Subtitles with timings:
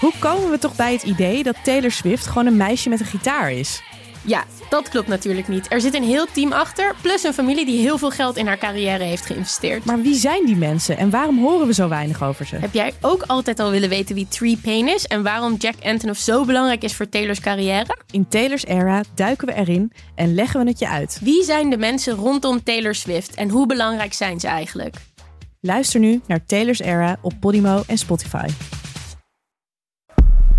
[0.00, 3.06] Hoe komen we toch bij het idee dat Taylor Swift gewoon een meisje met een
[3.06, 3.82] gitaar is?
[4.24, 5.72] Ja, dat klopt natuurlijk niet.
[5.72, 8.58] Er zit een heel team achter, plus een familie die heel veel geld in haar
[8.58, 9.84] carrière heeft geïnvesteerd.
[9.84, 12.56] Maar wie zijn die mensen en waarom horen we zo weinig over ze?
[12.56, 16.20] Heb jij ook altijd al willen weten wie Tree Payne is en waarom Jack Antonoff
[16.20, 17.96] zo belangrijk is voor Taylor's carrière?
[18.10, 21.18] In Taylor's era duiken we erin en leggen we het je uit.
[21.22, 24.96] Wie zijn de mensen rondom Taylor Swift en hoe belangrijk zijn ze eigenlijk?
[25.60, 28.46] Luister nu naar Taylor's era op Podimo en Spotify.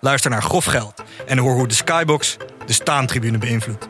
[0.00, 2.36] Luister naar Grof Geld en hoor hoe de Skybox
[2.66, 3.88] de staantribune beïnvloedt.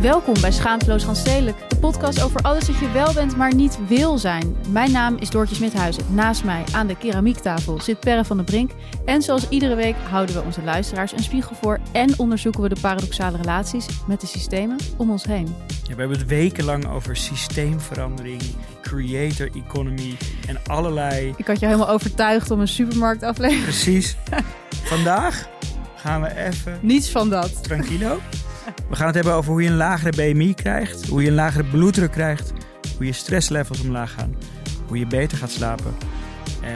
[0.00, 4.18] Welkom bij Schaamteloos Stedelijk, de podcast over alles dat je wel bent, maar niet wil
[4.18, 4.56] zijn.
[4.68, 6.04] Mijn naam is Doortje Smithuizen.
[6.14, 8.70] Naast mij aan de keramiektafel zit Perre van der Brink.
[9.04, 12.80] En zoals iedere week houden we onze luisteraars een spiegel voor en onderzoeken we de
[12.80, 15.46] paradoxale relaties met de systemen om ons heen.
[15.82, 18.42] Ja, we hebben het wekenlang over systeemverandering,
[18.82, 21.34] creator economy en allerlei...
[21.36, 23.62] Ik had je helemaal overtuigd om een supermarktaflevering.
[23.62, 24.16] Precies.
[24.92, 25.48] Vandaag
[25.96, 26.78] gaan we even...
[26.80, 27.62] Niets van dat.
[27.62, 28.18] Tranquilo.
[28.90, 31.64] We gaan het hebben over hoe je een lagere BMI krijgt, hoe je een lagere
[31.64, 32.52] bloeddruk krijgt,
[32.96, 34.36] hoe je stresslevels omlaag gaan,
[34.86, 35.94] hoe je beter gaat slapen.
[36.62, 36.68] Uh,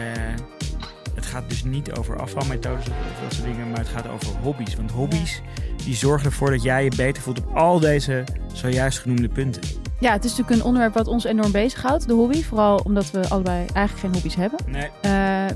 [1.14, 4.76] het gaat dus niet over afvalmethodes of dat soort dingen, maar het gaat over hobby's.
[4.76, 5.42] Want hobby's
[5.84, 9.62] die zorgen ervoor dat jij je beter voelt op al deze zojuist genoemde punten.
[9.98, 12.42] Ja, het is natuurlijk een onderwerp wat ons enorm bezighoudt, de hobby.
[12.42, 14.58] Vooral omdat we allebei eigenlijk geen hobby's hebben.
[14.66, 14.82] Nee.
[14.84, 14.90] Uh,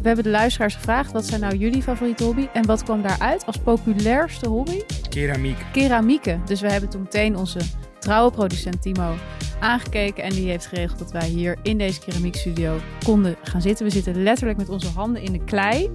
[0.00, 2.48] we hebben de luisteraars gevraagd, wat zijn nou jullie favoriete hobby?
[2.52, 4.82] En wat kwam daaruit als populairste hobby?
[5.08, 5.66] Keramiek.
[5.72, 6.42] Keramieken.
[6.44, 7.60] Dus we hebben toen meteen onze
[7.98, 9.14] trouwe producent Timo
[9.60, 10.24] aangekeken.
[10.24, 13.86] En die heeft geregeld dat wij hier in deze keramiekstudio konden gaan zitten.
[13.86, 15.90] We zitten letterlijk met onze handen in de klei.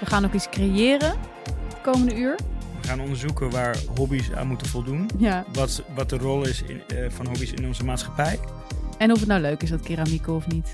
[0.00, 1.14] We gaan ook iets creëren
[1.68, 2.36] het komende uur.
[2.80, 5.10] We gaan onderzoeken waar hobby's aan moeten voldoen.
[5.18, 5.44] Ja.
[5.52, 8.38] Wat, wat de rol is in, uh, van hobby's in onze maatschappij.
[8.98, 10.70] En of het nou leuk is, dat keramieken of niet.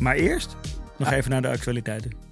[0.00, 0.56] Maar eerst
[0.98, 2.24] nog even naar de actualiteiten.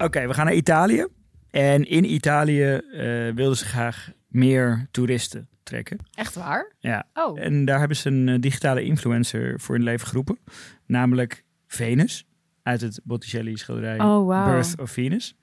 [0.00, 1.06] Oké, okay, we gaan naar Italië.
[1.50, 3.00] En in Italië uh,
[3.34, 5.98] wilden ze graag meer toeristen trekken.
[6.14, 6.72] Echt waar?
[6.78, 7.06] Ja.
[7.14, 7.40] Oh.
[7.40, 10.38] En daar hebben ze een uh, digitale influencer voor in leven geroepen.
[10.86, 12.26] Namelijk Venus.
[12.62, 14.44] Uit het Botticelli schilderij oh, wow.
[14.44, 15.36] Birth of Venus.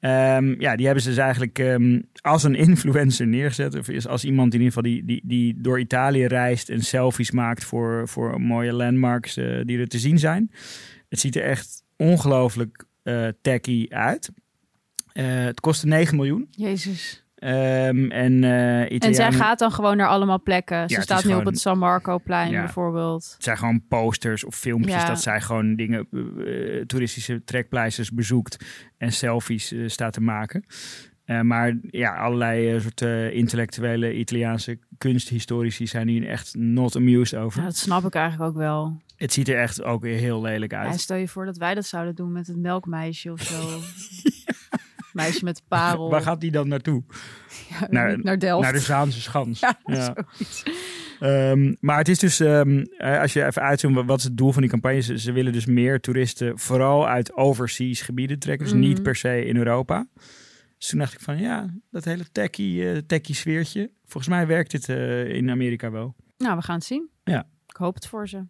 [0.00, 3.78] Um, ja, die hebben ze dus eigenlijk um, als een influencer neergezet.
[3.78, 7.30] Of is als iemand in ieder geval die, die, die door Italië reist en selfies
[7.30, 10.50] maakt voor, voor mooie landmarks uh, die er te zien zijn.
[11.08, 14.30] Het ziet er echt ongelooflijk uh, tacky uit.
[15.14, 16.46] Uh, het kostte 9 miljoen.
[16.50, 17.22] Jezus.
[17.42, 19.00] Um, en, uh, Italianen...
[19.00, 20.76] en zij gaat dan gewoon naar allemaal plekken.
[20.76, 22.60] Ze Ja, het staat nu gewoon- op het San Marco-plein Ja.
[22.60, 23.30] bijvoorbeeld.
[23.34, 25.06] Het zijn gewoon posters of filmpjes Ja.
[25.08, 28.64] dat zij gewoon dingen, eh, toeristische trekpleisters bezoekt
[28.96, 30.64] en selfies eh, staat te maken.
[31.24, 37.38] Eh, maar ja, allerlei eh, soort eh, intellectuele Italiaanse kunsthistorici zijn hier echt not amused
[37.40, 37.62] over.
[37.62, 39.00] Dat snap ik eigenlijk ook wel.
[39.18, 40.92] Het ziet er echt ook weer heel lelijk uit.
[40.92, 43.68] Ja, stel je voor dat wij dat zouden doen met het melkmeisje of zo.
[45.12, 46.10] Meisje met parel.
[46.10, 47.02] Waar gaat die dan naartoe?
[47.80, 48.62] Ja, naar- naar Delft.
[48.64, 49.60] Naar de Zaanse Schans.
[49.84, 50.14] Ja.
[51.20, 54.52] Ehm, maar het is dus, ehm, eh, als je even uitzoomt, wat- is het doel
[54.52, 55.00] van die campagne?
[55.00, 58.64] Ze, ze willen dus meer toeristen, vooral uit overseas gebieden trekken.
[58.66, 58.84] Dus Mhm.
[58.86, 60.06] niet per se in Europa.
[60.78, 63.90] Dus toen dacht ik van, ja, dat hele techie, eh techie sfeertje.
[64.06, 66.14] Volgens mij werkt dit eh, in Amerika wel.
[66.38, 67.08] Nou, we gaan het zien.
[67.24, 67.46] Ja.
[67.66, 68.42] Ik hoop het voor ze.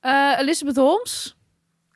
[0.00, 1.36] Eh, Elizabeth Holmes.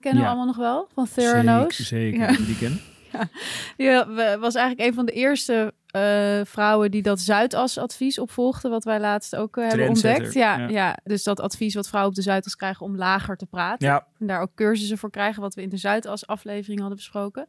[0.00, 0.88] Kennen we allemaal nog wel?
[0.94, 1.76] Van Theranos.
[1.76, 2.40] Zeker, zeker.
[2.40, 2.46] Ja.
[2.46, 2.80] Die ken.
[3.76, 4.06] Ja,
[4.38, 9.36] was eigenlijk een van de eerste eh, vrouwen die dat Zuidas-advies opvolgde, wat wij laatst
[9.36, 10.32] ook eh, hebben ontdekt.
[10.34, 10.68] Ja, ja.
[10.68, 10.96] ja.
[11.04, 13.88] dus dat advies wat vrouwen op de Zuidas krijgen om lager te praten.
[13.88, 17.46] Ja, En daar ook cursussen voor krijgen, wat we in de Zuidas-aflevering hadden besproken.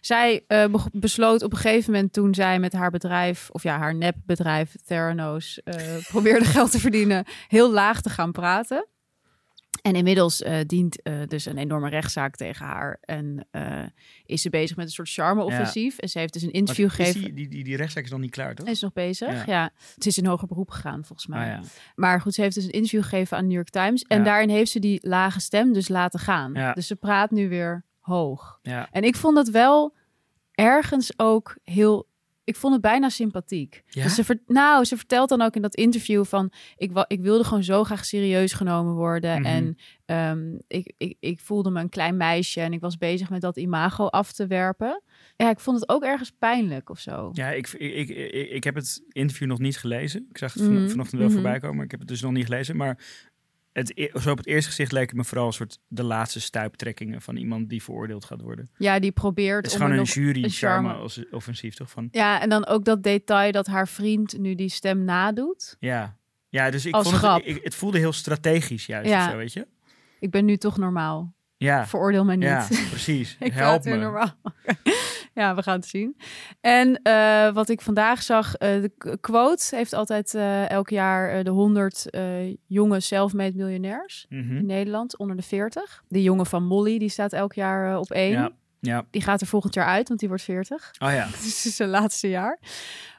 [0.00, 3.94] Zij be- besloot op een gegeven moment toen zij met haar bedrijf, of ja, haar
[3.94, 5.60] nepbedrijf Theranos,
[6.08, 8.86] probeerde geld te verdienen, heel laag te gaan praten.
[9.82, 12.98] En inmiddels eh, dient eh, dus een enorme rechtszaak tegen haar.
[13.00, 13.84] En eh,
[14.24, 15.98] is ze bezig met een soort charme-offensief.
[15.98, 17.20] En ze heeft dus een interview gegeven.
[17.20, 18.66] die, die, die, die rechtszaak is nog niet klaar, toch?
[18.66, 19.42] Is nog bezig, Ja.
[19.46, 19.70] ja.
[19.94, 21.56] Het is in hoger beroep gegaan, volgens mij.
[21.56, 21.68] Ah, ja.
[21.94, 24.02] Maar goed, ze heeft dus een interview gegeven aan New York Times.
[24.02, 26.72] En daarin heeft ze die lage stem dus laten gaan.
[26.74, 28.58] Dus ze praat nu weer hoog.
[28.62, 28.88] Ja.
[28.90, 29.94] En ik vond dat wel
[30.52, 32.08] ergens ook heel
[32.46, 33.82] ik vond het bijna sympathiek.
[33.88, 34.02] Ja?
[34.02, 36.52] Dus ze ver- nou, ze vertelt dan ook in dat interview van...
[36.76, 39.40] Ik, ik wilde gewoon zo graag serieus genomen worden.
[39.40, 39.46] Mhm.
[39.46, 43.40] En ehm, ik, ik, ik voelde me een klein meisje en ik was bezig met
[43.40, 45.02] dat imago af te werpen.
[45.36, 47.30] Ja, ik vond het ook ergens pijnlijk of zo.
[47.32, 50.26] Ja, ik, ik, ik, ik, heb het interview nog niet gelezen.
[50.30, 51.38] Ik zag het van- Mhm, vanochtend wel mhm.
[51.40, 52.76] voorbij komen, maar ik heb het dus nog niet gelezen.
[52.76, 52.98] Maar
[53.76, 56.40] het, e- zo op het eerste gezicht leek het me vooral een soort de laatste
[56.40, 58.70] stuiptrekkingen van iemand die veroordeeld gaat worden.
[58.78, 61.08] Ja, die probeert Het is om gewoon een jury een charme.
[61.30, 61.90] offensief, toch?
[61.90, 65.76] Van, Ja, en dan ook dat detail dat haar vriend nu die stem nadoet.
[65.80, 66.16] ja.
[66.48, 69.24] ja, dus ik Als vond het, ik, het voelde heel strategisch juist Ja.
[69.24, 69.66] of zo, weet je?
[70.20, 71.34] Ik ben nu toch normaal.
[71.58, 72.44] Ja, Veroordeel mij niet.
[72.48, 73.36] ja precies.
[73.40, 73.96] Ik Help me.
[73.96, 74.32] normaal.
[75.34, 76.16] ja, we gaan het zien.
[76.60, 81.50] En eh, wat ik vandaag zag, eh, de quote heeft altijd eh, elk jaar de
[81.50, 82.22] 100 eh,
[82.66, 84.56] jonge self-made miljonairs Mhm.
[84.56, 86.02] in Nederland onder de 40.
[86.08, 88.32] Die jongen van Molly, die staat elk jaar op één.
[88.32, 88.50] Ja,
[88.80, 89.04] ja.
[89.10, 90.90] Die gaat er volgend jaar uit, want die wordt 40.
[90.98, 91.24] Oh ja.
[91.32, 92.58] Het is zijn laatste jaar.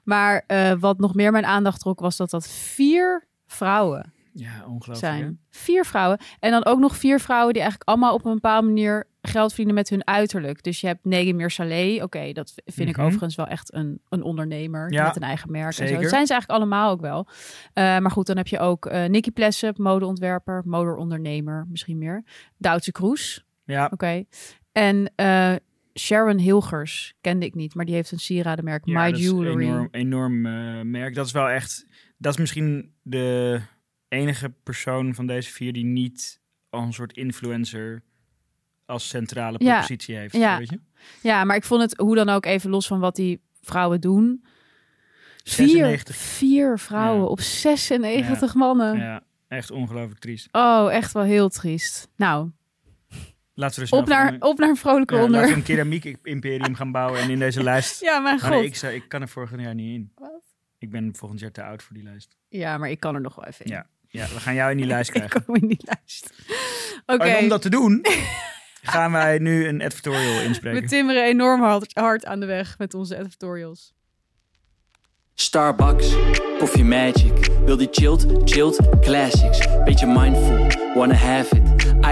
[0.04, 0.45] Maar
[0.80, 4.98] wat nog meer mijn aandacht trok, was dat dat vier vrouwen Ja, ongelooflijk.
[4.98, 5.24] zijn.
[5.24, 5.30] hè?
[5.50, 6.18] Vier vrouwen.
[6.39, 9.75] En dan ook nog vier vrouwen die eigenlijk allemaal op een bepaalde manier geld verdienen
[9.75, 10.63] met hun uiterlijk.
[10.63, 12.04] Dus je hebt Negi Mirsaleh.
[12.04, 13.06] Oké, dat vind ik Mhm.
[13.06, 15.66] overigens wel echt een, een ondernemer Ja, met een eigen merk.
[15.68, 15.84] En zo.
[15.86, 16.01] zeker.
[16.01, 17.28] Dat zijn ze eigenlijk allemaal ook wel.
[17.74, 22.24] Eh, maar goed, dan heb je ook eh Nicky Plessep, modeontwerper, modeondernemer, misschien meer.
[22.57, 23.45] Duitse Kroes.
[23.63, 24.24] Ja, Oké.
[24.72, 25.54] En eh,
[26.00, 29.51] Sharon Hilgers kende ik niet, maar die heeft een sieradenmerk ja My Jewelry.
[29.68, 30.42] een enorm, enorm
[30.92, 31.16] merk.
[31.16, 31.86] Dat is wel echt...
[32.18, 33.60] Dat is misschien de
[34.07, 36.39] enige persoon van deze vier die niet
[36.69, 38.04] al een soort influencer
[38.86, 40.36] als centrale Ja, propositie heeft.
[40.36, 40.57] ja.
[40.57, 40.80] Weet je?
[41.21, 44.45] Ja, maar ik vond het hoe dan ook even los van wat die vrouwen doen.
[45.44, 46.15] Vier, 96.
[46.15, 47.27] vier vrouwen Ja.
[47.27, 48.98] op 96 mannen.
[48.98, 50.48] Ja, echt ongelooflijk triest.
[50.51, 52.07] Oh, echt wel heel triest.
[52.15, 52.50] Nou,
[53.53, 55.36] Laten we snel op naar, van- op naar een vrolijke ja, onder.
[55.39, 58.01] laten we een keramiek-imperium gaan bouwen en in deze lijst...
[58.01, 58.63] Ja, mijn nee, god.
[58.63, 60.12] ik, zou, ik kan er vorig jaar niet in.
[60.15, 60.42] Wat?
[60.77, 62.38] Ik ben volgend jaar te oud voor die lijst.
[62.50, 63.71] Ja, maar ik kan er nog wel even in.
[63.71, 65.45] Ja, ja we gaan jou in die lijst Ik krijgen.
[65.45, 66.30] kom in die lijst.
[67.06, 68.06] Oké, En om dat te doen,
[68.94, 70.88] gaan wij nu een editorial we inspreken.
[70.88, 73.95] timmeren enorm hard, hard aan de weg met onze editorials.
[75.36, 76.13] Starbucks,
[76.59, 77.50] Coffee Magic.
[77.65, 79.68] Wil die chilled, chilled classics.
[79.83, 81.63] Beetje mindful, wanna have it.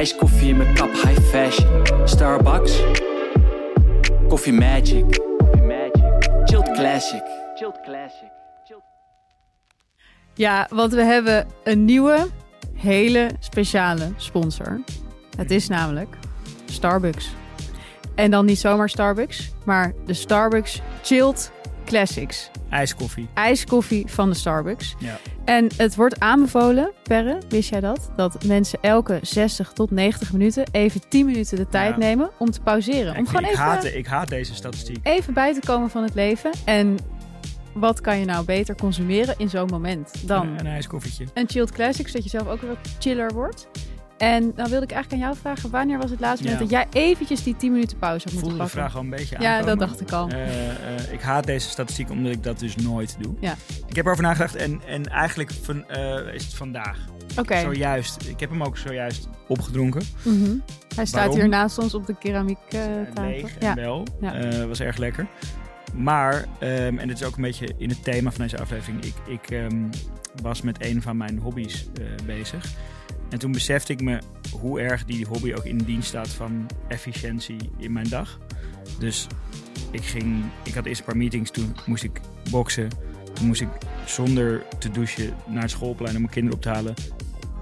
[0.01, 2.07] Ice koffie in mijn kap, high fashion.
[2.07, 2.80] Starbucks,
[4.27, 5.24] Coffee Magic.
[6.45, 7.24] Chilled classic.
[10.36, 12.28] Ja, want we hebben een nieuwe,
[12.74, 14.82] hele speciale sponsor.
[15.38, 16.18] Het is namelijk
[16.66, 17.30] Starbucks.
[18.16, 21.52] En dan niet zomaar Starbucks, maar de Starbucks Chilled
[21.86, 22.50] Classics.
[22.70, 23.28] IJskoffie.
[23.34, 24.96] Ijskoffie van de Starbucks.
[25.00, 25.18] Ja.
[25.46, 28.12] En het wordt aanbevolen, Perre, wist jij dat?
[28.16, 31.98] Dat mensen elke 60 tot 90 minuten even 10 minuten de tijd Ja.
[31.98, 33.06] nemen om te pauzeren.
[33.06, 34.98] Ja, om ik, gewoon ik, even, haat, ik haat deze statistiek.
[35.04, 36.52] even bij te komen van het leven.
[36.66, 36.98] En
[37.75, 41.25] wat kan je nou beter consumeren in zo'n moment dan Een, een ijskoffietje.
[41.33, 43.68] een chilled classic, zodat je zelf ook weer wat chiller wordt.
[44.18, 46.80] En dan wilde ik eigenlijk aan jou vragen, wanneer was het laatste moment Ja.
[46.83, 49.36] dat jij eventjes die 10 minuten pauze had moeten voelde de vraag al een beetje
[49.39, 49.77] ja, aankomen.
[49.77, 50.30] dat dacht ik al.
[50.30, 53.33] Eh, eh, ik haat deze statistiek omdat ik dat dus nooit doe.
[53.39, 53.56] Ja.
[53.88, 56.98] Ik heb erover nagedacht en, en eigenlijk van, eh, is het vandaag.
[57.39, 58.27] Oké, Zojuist.
[58.27, 60.01] Ik heb hem ook zojuist opgedronken.
[60.24, 60.56] Mhm.
[60.95, 61.36] hij staat Waarom?
[61.36, 63.24] hier naast ons op de keramiek tafel.
[63.24, 63.69] leeg Ja.
[63.69, 64.04] en wel.
[64.22, 64.66] Ja.
[64.68, 65.27] Was erg lekker.
[65.95, 69.03] Maar, ehm, en dit is ook een beetje in het thema van deze aflevering.
[69.03, 69.84] Ik, ik ehm,
[70.41, 72.74] was met een van mijn hobby's eh, bezig.
[73.29, 74.20] En toen besefte ik me
[74.51, 78.39] hoe erg die hobby ook in dienst staat van efficiëntie in mijn dag.
[79.00, 79.27] Dus
[79.91, 82.89] ik ging, ik had eerst een paar meetings, toen moest ik boksen.
[83.34, 83.70] Toen moest ik
[84.05, 86.93] zonder te douchen naar het schoolplein om mijn kinderen op te halen.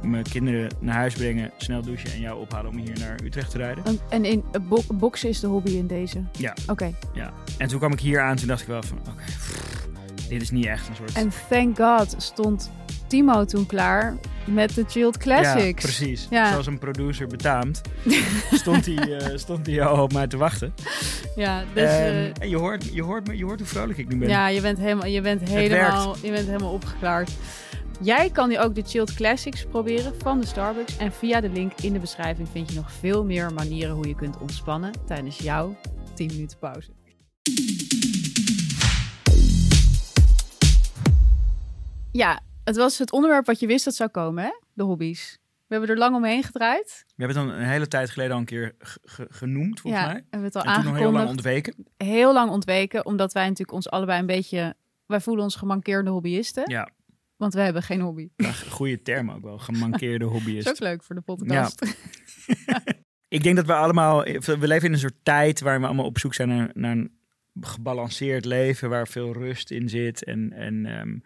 [0.03, 3.57] Mijn kinderen naar huis brengen, snel douchen en jou ophalen om hier naar Utrecht te
[3.57, 3.85] rijden.
[3.85, 6.23] En- En in eh, bo- boksen is de hobby in deze.
[6.37, 6.53] Ja.
[6.67, 6.93] Oké.
[7.57, 9.23] En toen kwam ik hier aan, toen dacht ik wel van, oké,
[10.29, 11.13] dit is niet echt een soort...
[11.13, 12.71] En thank God stond
[13.07, 15.63] Timo toen klaar met de Chilled Classics.
[15.81, 16.27] Ja, precies.
[16.29, 16.51] Ja.
[16.51, 17.81] Zoals een producer betaamt,
[18.51, 20.73] stond hij eh, stond hij al op mij te wachten.
[21.35, 21.83] Ja, dus...
[21.89, 24.29] en, eh, en je, hoort, je, hoort me, je hoort hoe vrolijk ik nu ben.
[24.29, 27.31] Ja, je bent helemaal, je bent helemaal, je bent helemaal opgeklaard.
[28.01, 30.97] Jij kan nu ook de Chilled Classics proberen van de Starbucks.
[30.97, 34.15] En via de link in de beschrijving vind je nog veel meer manieren hoe je
[34.15, 35.75] kunt ontspannen tijdens jouw
[36.13, 36.91] 10 minuten pauze.
[42.11, 44.49] Ja, het was het onderwerp wat je wist dat zou komen, hè?
[44.73, 45.37] De hobby's.
[45.67, 47.03] We hebben er lang omheen gedraaid.
[47.07, 50.03] We hebben het dan een hele tijd geleden al een keer ge- ge- genoemd, volgens
[50.03, 50.23] ja, mij.
[50.29, 51.85] hebben we het al En toen heel lang ontweken.
[51.97, 54.75] heel lang ontweken, omdat wij natuurlijk ons allebei een beetje...
[55.05, 56.89] Wij voelen ons gemankeerde hobbyisten, Ja,
[57.37, 58.29] want we hebben geen hobby.
[58.69, 59.57] goede term ook wel.
[59.57, 60.65] Gemankeerde Dat hobbyist.
[60.65, 61.81] is ook leuk voor de podcast.
[63.27, 64.23] Ik denk dat we allemaal...
[64.23, 67.11] We leven in een soort tijd waar we allemaal op zoek zijn naar, naar een
[67.61, 70.23] gebalanceerd leven waar veel rust in zit.
[70.23, 71.17] En, en ehm,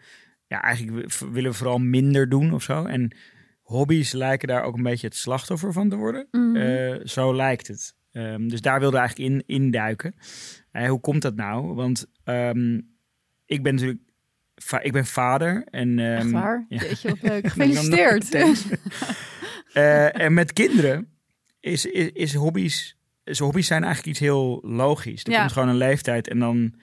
[0.46, 2.84] ja, eigenlijk willen we vooral minder doen of zo.
[2.84, 3.16] En
[3.62, 6.28] hobby's lijken daar ook een beetje het slachtoffer van te worden.
[6.30, 6.56] Mhm.
[6.56, 7.96] Eh, zo lijkt het.
[8.10, 10.14] Ehm, dus daar wilde we eigenlijk in induiken.
[10.70, 11.74] Eh, hoe komt dat nou?
[11.74, 12.80] Want ehm,
[13.46, 14.00] ik ben natuurlijk
[14.58, 15.64] va- ik ben vader.
[15.70, 16.66] En, Echt ehm, waar?
[16.68, 16.80] ja.
[16.80, 17.46] Jeetje, wat leuk.
[17.52, 18.34] Gefeliciteerd.
[19.72, 21.08] Eh, en met kinderen
[21.60, 22.96] is, is, is hobby's...
[23.24, 25.24] Is hobby's zijn eigenlijk iets heel logisch.
[25.24, 25.38] Er Ja.
[25.38, 26.74] komt gewoon een leeftijd en dan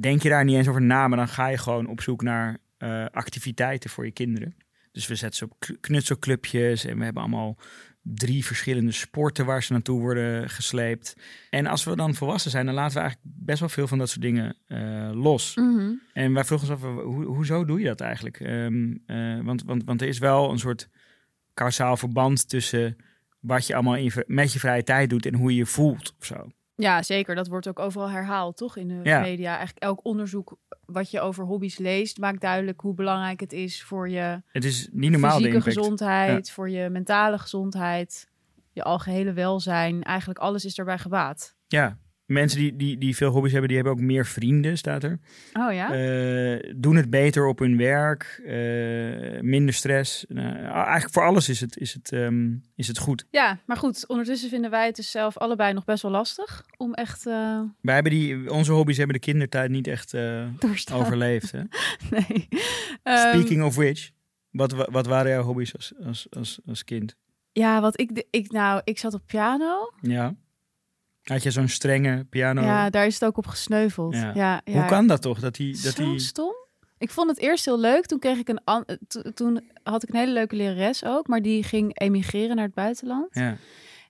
[0.00, 2.58] denk je daar niet eens over na, maar dan ga je gewoon op zoek naar
[2.78, 4.56] eh, activiteiten voor je kinderen.
[4.92, 7.56] Dus we zetten ze op kn- knutselclubjes en we hebben allemaal
[8.02, 11.16] drie verschillende sporten waar ze naartoe worden gesleept.
[11.50, 14.08] En als we dan volwassen zijn, dan laten we eigenlijk best wel veel van dat
[14.08, 15.54] soort dingen eh, los.
[15.54, 15.92] Mhm.
[16.12, 18.40] En wij vroegen ons af, hoe, hoezo doe je dat eigenlijk?
[18.40, 20.88] Ehm, eh, want, want, want er is wel een soort
[21.54, 22.96] kausaal verband tussen
[23.40, 26.26] wat je allemaal in met je vrije tijd doet en hoe je je voelt of
[26.26, 26.50] zo.
[26.82, 27.34] Ja, zeker.
[27.34, 28.76] Dat wordt ook overal herhaald, toch?
[28.76, 29.20] In de Ja.
[29.20, 29.48] media.
[29.48, 30.56] Eigenlijk elk onderzoek
[30.86, 34.88] wat je over hobby's leest, maakt duidelijk hoe belangrijk het is voor je Het is
[34.92, 38.28] niet normaal fysieke gezondheid, voor je mentale gezondheid,
[38.72, 40.02] je algehele welzijn.
[40.02, 41.56] Eigenlijk alles is daarbij gebaat.
[41.66, 41.98] Ja,
[42.30, 45.18] mensen die, die, die veel hobby's hebben, die hebben ook meer vrienden, staat er.
[45.52, 45.92] Oh ja?
[45.94, 50.24] Eh, doen het beter op hun werk, eh, minder stress.
[50.28, 53.26] Nou, eigenlijk voor alles is het, is, het, ehm, is het goed.
[53.30, 54.06] ja, maar goed.
[54.08, 57.94] Ondertussen vinden wij het dus zelf allebei nog best wel lastig om echt eh Wij
[57.94, 60.14] hebben die, onze hobby's hebben de kindertijd niet echt
[60.92, 61.52] overleefd.
[61.52, 61.60] Hè?
[62.10, 62.48] Nee.
[63.02, 64.10] Ehm, Speaking of which,
[64.50, 67.16] wat, wa- wat waren jouw hobby's als, als, als, als kind?
[67.52, 69.92] ja, wat ik, de- ik nou, ik zat op piano.
[70.00, 70.34] Ja.
[71.30, 72.62] Had je zo'n strenge piano?
[72.62, 74.14] Ja, daar is het ook op gesneuveld.
[74.14, 74.30] Ja.
[74.34, 75.40] Ja, ja, Hoe kan dat toch?
[75.40, 76.18] Dat die, dat die...
[76.18, 76.52] stom.
[76.98, 78.06] Ik vond het eerst heel leuk.
[78.06, 81.26] Toen kreeg ik een an- eh, to- toen had ik een hele leuke lerares ook,
[81.26, 83.28] maar die ging emigreren naar het buitenland.
[83.34, 83.56] Ja.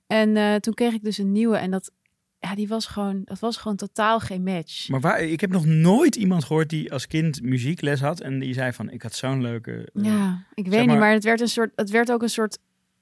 [0.06, 1.90] En eh, toen kreeg ik dus een nieuwe en dat
[2.38, 4.88] ja, die was gewoon dat was gewoon totaal geen match.
[4.88, 8.54] Maar waar, ik heb nog nooit iemand gehoord die als kind muziekles had en die
[8.54, 9.88] zei van, ik had zo'n leuke...
[9.94, 12.58] eh, ja, ik weet niet, maar het werd een soort het werd ook een soort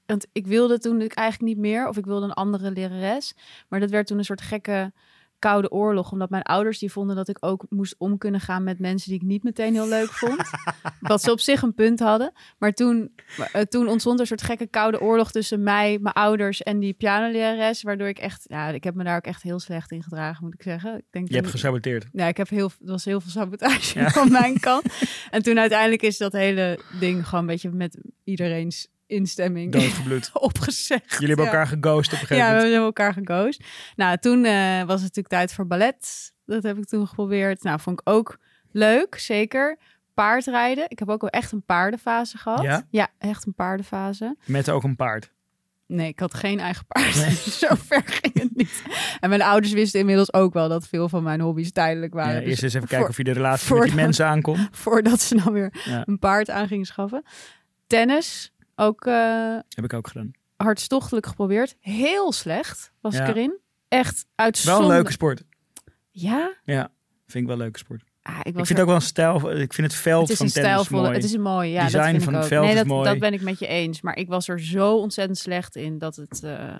[0.09, 3.33] want ik wilde toen ik eigenlijk niet meer of ik wilde een andere lerares,
[3.67, 4.91] maar dat werd toen een soort gekke
[5.39, 8.79] koude oorlog omdat mijn ouders die vonden dat ik ook moest om kunnen gaan met
[8.79, 10.49] mensen die ik niet meteen heel leuk vond.
[10.99, 12.31] Wat ze op zich een punt hadden.
[12.57, 13.11] Maar toen,
[13.51, 16.93] eh, toen ontstond er een soort gekke koude oorlog tussen mij, mijn ouders en die
[16.93, 17.81] pianolerares.
[17.81, 20.53] Waardoor ik echt, ja, ik heb me daar ook echt heel slecht in gedragen, moet
[20.53, 20.97] ik zeggen.
[20.97, 22.05] Ik denk Je hebt gesaboteerd.
[22.11, 24.09] ja, ik heb heel, er was heel veel sabotage Ja.
[24.09, 24.83] van mijn kant.
[25.29, 29.75] En toen uiteindelijk is dat hele ding gewoon een beetje met iedereen's instemming
[30.33, 31.11] opgezegd.
[31.11, 31.51] Jullie hebben Ja.
[31.51, 32.71] elkaar geghost op een gegeven Ja, we moment.
[32.71, 33.63] hebben elkaar geghost.
[33.95, 36.31] Nou, toen eh, was het natuurlijk tijd voor ballet.
[36.45, 37.63] Dat heb ik toen geprobeerd.
[37.63, 38.37] Nou, vond ik ook
[38.71, 39.77] leuk, zeker.
[40.13, 40.85] Paardrijden.
[40.87, 42.85] Ik heb ook wel echt een paardenfase gehad.
[42.91, 43.07] Ja?
[43.17, 44.35] echt een paardenfase.
[44.45, 45.31] Met ook een paard.
[45.87, 47.13] Nee, ik had geen eigen paard.
[47.61, 48.83] Zo ver ging het niet.
[49.19, 52.39] En mijn ouders wisten inmiddels ook wel dat veel van mijn hobby's tijdelijk Ja, waren.
[52.39, 54.67] Dus eerst eens even voor- kijken of je de relatie met die mensen aankomt.
[54.83, 56.01] voordat ze dan weer Ja.
[56.05, 57.23] een paard aan gingen schaffen.
[57.87, 60.31] Tennis, ook eh, Heb ik ook gedaan.
[60.55, 61.75] hartstochtelijk geprobeerd.
[61.79, 63.23] Heel slecht was Ja.
[63.23, 63.57] ik erin.
[63.87, 64.89] Echt Wel uitzonderlijk.
[64.89, 65.43] een leuke sport.
[66.11, 66.53] Ja?
[66.63, 66.91] Ja,
[67.25, 68.03] vind ik wel een leuke sport.
[68.21, 69.35] Ah, ik, vind er- ook wel een stijl.
[69.51, 71.13] Ik vind het veld het is van een tennis stijlvolle, mooi.
[71.15, 72.51] het is een mooi, ja, Design dat vind van ik het ook.
[72.51, 73.09] veld nee, is dat, mooi.
[73.09, 74.01] dat ben ik met je eens.
[74.01, 76.77] Maar ik was er zo ontzettend slecht in dat het, eh,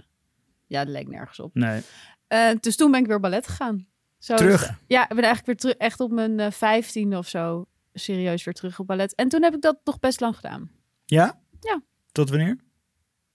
[0.67, 1.55] ja, het leek nergens op.
[1.55, 1.81] Nee.
[2.27, 3.87] Eh, dus toen ben ik weer ballet gegaan.
[4.17, 4.73] Zo is- Terug?
[4.87, 8.79] ja, ik ben eigenlijk weer terug, echt op mijn vijftiende of zo, serieus weer terug
[8.79, 9.15] op ballet.
[9.15, 10.71] En toen heb ik dat nog best lang gedaan.
[11.05, 11.39] Ja?
[11.59, 11.81] Ja.
[12.11, 12.57] Tot wanneer?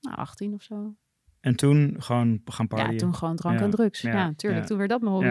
[0.01, 0.95] Nou, 18 of zo.
[1.41, 2.93] En toen gewoon gaan partyen.
[2.93, 3.65] Ja, toen gewoon drank Ja.
[3.65, 4.01] en drugs.
[4.01, 4.67] Ja, Ja, tuurlijk.
[4.67, 5.27] Toen werd dat mijn hobby.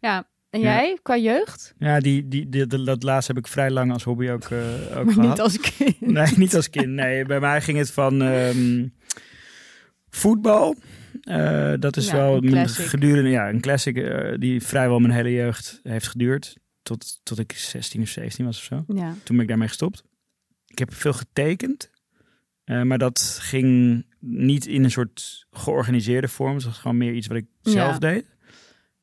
[0.00, 0.28] Ja.
[0.50, 0.74] En Ja.
[0.74, 1.74] jij, qua jeugd?
[1.78, 4.58] Ja, die, die, die, dat- dat laatste heb ik vrij lang als hobby ook, eh,
[4.98, 5.28] ook maar gehad.
[5.30, 6.00] niet als kind.
[6.16, 6.86] Nee, niet als kind.
[6.88, 8.88] Nee, bij mij ging het van ehm,
[10.10, 10.74] voetbal.
[11.22, 15.32] Eh, dat is Ja, wel mijn gedurende, ja, een classic eh, die vrijwel mijn hele
[15.32, 16.56] jeugd heeft geduurd.
[16.82, 18.84] Tot, tot ik 16 of 17 was of zo.
[18.94, 19.14] Ja.
[19.22, 20.02] Toen ben ik daarmee gestopt.
[20.66, 21.90] Ik heb veel getekend.
[22.68, 26.54] Eh, maar dat ging niet in een soort georganiseerde vorm.
[26.54, 27.98] Het was gewoon meer iets wat ik zelf Ja.
[27.98, 28.26] deed.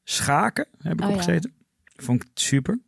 [0.03, 1.11] Schaken heb ik Oh, ja.
[1.11, 1.53] opgezeten.
[1.95, 2.79] Vond ik super.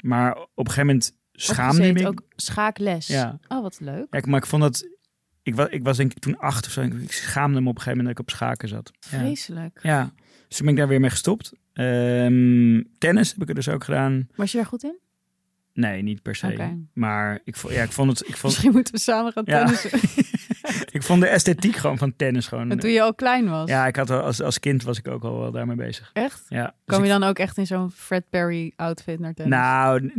[0.00, 3.06] Maar op een gegeven moment schaamde ik ook schaakles.
[3.06, 3.38] Ja.
[3.48, 4.06] Oh, wat leuk.
[4.10, 4.88] Ja, maar ik vond dat...
[5.42, 6.80] Ik was, ik was denk ik toen acht of zo.
[6.82, 8.92] Ik schaamde me op een gegeven moment dat ik op schaken zat.
[9.00, 9.78] Vreselijk.
[9.82, 10.12] ja.
[10.48, 11.52] dus toen ben ik daar weer mee gestopt.
[11.72, 14.28] Ehm, tennis heb ik er dus ook gedaan.
[14.34, 14.98] Was je daar goed in?
[15.76, 16.84] Nee, niet per se.
[16.92, 18.28] Maar ik vond, ja, ik vond het...
[18.28, 19.58] Ik vond, Misschien moeten we samen gaan Ja.
[19.64, 19.90] tennissen.
[20.96, 22.70] ik vond de esthetiek gewoon van tennis gewoon...
[22.70, 23.68] En toen je al klein was.
[23.68, 26.10] Ja, ik had al, als, als kind was ik ook al wel daarmee bezig.
[26.12, 26.44] Echt?
[26.48, 29.54] Ja, dus Kom je dan ook echt in zo'n Fred Perry outfit naar tennis?
[29.58, 30.10] Nou,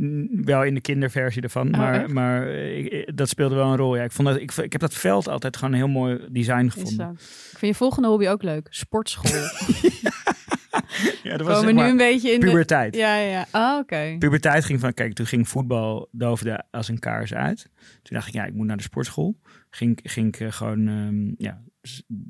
[0.46, 1.68] wel in de kinderversie ervan.
[1.74, 2.14] Oh, maar echt?
[2.14, 3.96] maar eh, ik- ik- dat speelde wel een rol.
[3.96, 4.04] Ja.
[4.04, 7.10] Ik, vond dat, ik, ik heb dat veld altijd gewoon een heel mooi design gevonden.
[7.52, 8.68] Ik vind je volgende hobby ook leuk.
[8.70, 9.32] Sportschool.
[9.32, 10.12] ja,
[11.24, 12.46] dat We was zeg komen nu een beetje in de...
[12.46, 12.96] puberteit.
[12.96, 13.46] Ja, ja, ja.
[13.52, 14.16] Ah, oké.
[14.20, 17.70] Puberteit ging van, kijk, toen ging voetbal doofde als een kaars uit.
[17.76, 19.40] Toen dacht ik, ja, ik moet naar de sportschool.
[19.70, 21.62] Ging, ging ik eh, gewoon ehm, ja,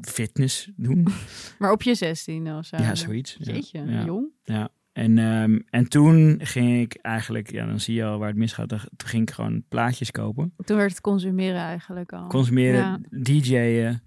[0.01, 1.07] fitness doen.
[1.59, 2.77] Maar op je 16 of zo.
[2.77, 3.37] ja, zoiets.
[3.39, 3.53] Ja.
[3.53, 4.03] Jeetje, Ja.
[4.05, 4.27] jong.
[4.43, 4.69] Ja.
[4.93, 8.69] En, ehm, en toen ging ik eigenlijk, ja, dan zie je al waar het misgaat.
[8.69, 12.27] Dan- Toen ging ik gewoon plaatjes kopen, Toen werd het consumeren eigenlijk al.
[12.27, 12.99] consumeren, Ja.
[13.23, 14.01] DJ'en.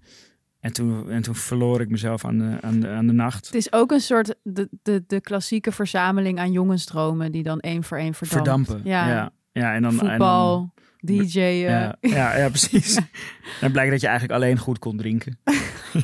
[0.61, 3.45] En toen, en toen verloor ik mezelf aan de, aan de, aan de nacht.
[3.45, 7.83] Het is ook een soort de, de, de klassieke verzameling aan jongensdromen die dan één
[7.83, 8.45] voor één verdampt.
[8.47, 8.89] Verdampen.
[8.91, 9.09] Ja.
[9.09, 9.31] ja.
[9.51, 9.73] ja.
[9.73, 11.41] en dan, en dan- Voetbal, DJ'en.
[11.59, 12.99] ja, ja, ja, precies.
[13.61, 15.37] en blijkt dat je eigenlijk alleen goed kon drinken.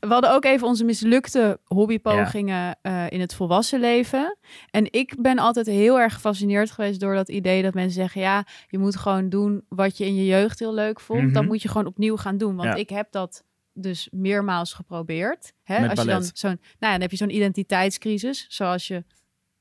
[0.00, 4.36] We hadden ook even onze mislukte hobbypogingen eh, in het volwassen leven.
[4.70, 8.44] En ik ben altijd heel erg gefascineerd geweest door dat idee dat mensen zeggen: ja,
[8.68, 11.22] je moet gewoon doen wat je in je jeugd heel leuk vond.
[11.22, 11.32] Mhm.
[11.32, 12.56] Dat moet je gewoon opnieuw gaan doen.
[12.56, 12.74] Want Ja.
[12.74, 15.52] ik heb dat dus meermaals geprobeerd.
[15.62, 15.88] Hè?
[15.88, 19.04] Als je dan zo'n, nou ja, dan heb je zo'n identiteitscrisis, zoals je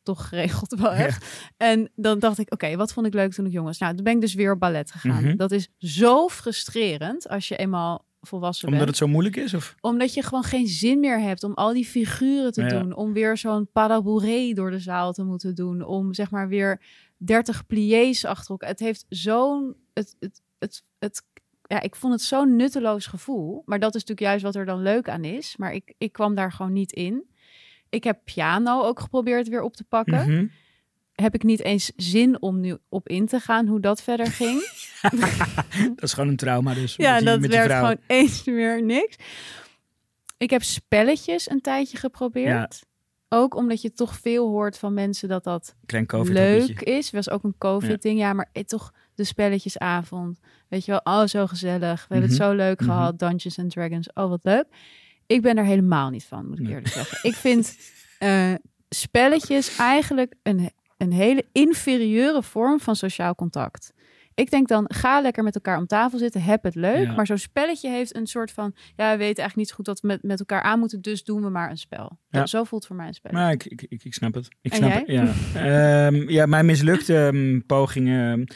[0.03, 1.25] toch geregeld wel hebt.
[1.58, 3.77] En dan dacht ik, oké, wat vond ik leuk toen ik jong was?
[3.77, 5.24] Nou, toen ben ik dus weer op ballet gegaan.
[5.24, 5.36] Mhm.
[5.36, 9.53] Dat is zo frustrerend als je eenmaal volwassen Omdat bent het zo moeilijk is?
[9.53, 9.75] Of?
[9.82, 12.68] omdat je gewoon geen zin meer hebt om al die figuren te Ja.
[12.68, 12.96] doen.
[12.96, 15.84] Om weer zo'n parabouré door de zaal te moeten doen.
[15.86, 16.82] Om zeg maar weer
[17.18, 18.70] 30 pliés achter elkaar.
[18.70, 19.75] Het heeft zo'n...
[19.94, 21.24] Het, het, het, het,
[21.68, 23.62] ja, ik vond het zo'n nutteloos gevoel.
[23.65, 25.58] Maar dat is natuurlijk juist wat er dan leuk aan is.
[25.58, 27.24] Maar ik, ik kwam daar gewoon niet in.
[27.89, 30.31] Ik heb piano ook geprobeerd weer op te pakken.
[30.34, 30.46] Mhm.
[31.13, 34.62] Heb ik niet eens zin om nu op in te gaan hoe dat verder ging.
[35.96, 36.96] Dat is gewoon een trauma dus.
[36.96, 39.15] Ja, die- dat werd gewoon eens weer niks.
[40.38, 42.84] Ik heb spelletjes een tijdje geprobeerd.
[43.29, 45.75] Ook omdat je toch veel hoort van mensen dat dat
[46.34, 47.12] leuk is.
[47.12, 48.19] Was ook een COVID-ding.
[48.19, 48.34] Ja.
[48.34, 50.39] maar eh, toch de spelletjesavond.
[50.67, 52.08] Weet je wel, oh zo gezellig.
[52.08, 52.50] We hebben het Mhm.
[52.50, 52.89] zo leuk Mhm.
[52.89, 53.19] gehad.
[53.19, 54.65] Dungeons and Dragons, oh wat leuk.
[55.29, 57.29] Ik ben er helemaal niet van, moet ik eerlijk zeggen.
[57.29, 57.77] Ik vind
[58.19, 58.53] eh,
[58.89, 63.93] spelletjes eigenlijk een, een hele inferieure vorm van sociaal contact.
[64.33, 67.05] Ik denk dan, ga lekker met elkaar om tafel zitten, heb het leuk.
[67.05, 67.13] Ja.
[67.13, 70.01] Maar zo'n spelletje heeft een soort van, ja, we weten eigenlijk niet zo goed wat
[70.01, 72.20] we met, met elkaar aan moeten, dus doen we maar een spel.
[72.29, 72.46] Ja.
[72.46, 73.31] Zo voelt voor mij een spel.
[73.31, 74.48] Maar ik, ik, ik, ik snap het.
[74.61, 75.00] Ik En snap jij?
[75.00, 75.35] het.
[75.53, 76.07] Ja.
[76.07, 78.53] Ehm, ja, mijn mislukte ehm, pogingen.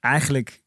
[0.00, 0.62] Eigenlijk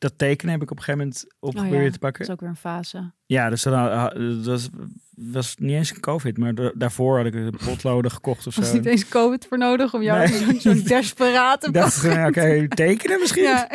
[0.00, 2.24] dat tekenen heb ik op een gegeven moment op Oh ja, te Dat pakken.
[2.24, 3.12] is ook weer een fase.
[3.26, 4.68] Ja, dus dan, ah, dat was,
[5.14, 8.68] was niet eens een COVID, maar da- daarvoor had ik een potloden gekocht of Was
[8.68, 8.74] zo.
[8.74, 10.60] niet eens COVID voor nodig om jou Nee.
[10.60, 13.42] zo'n desperate dacht, ja, oké, tekenen misschien?
[13.42, 13.68] Ja.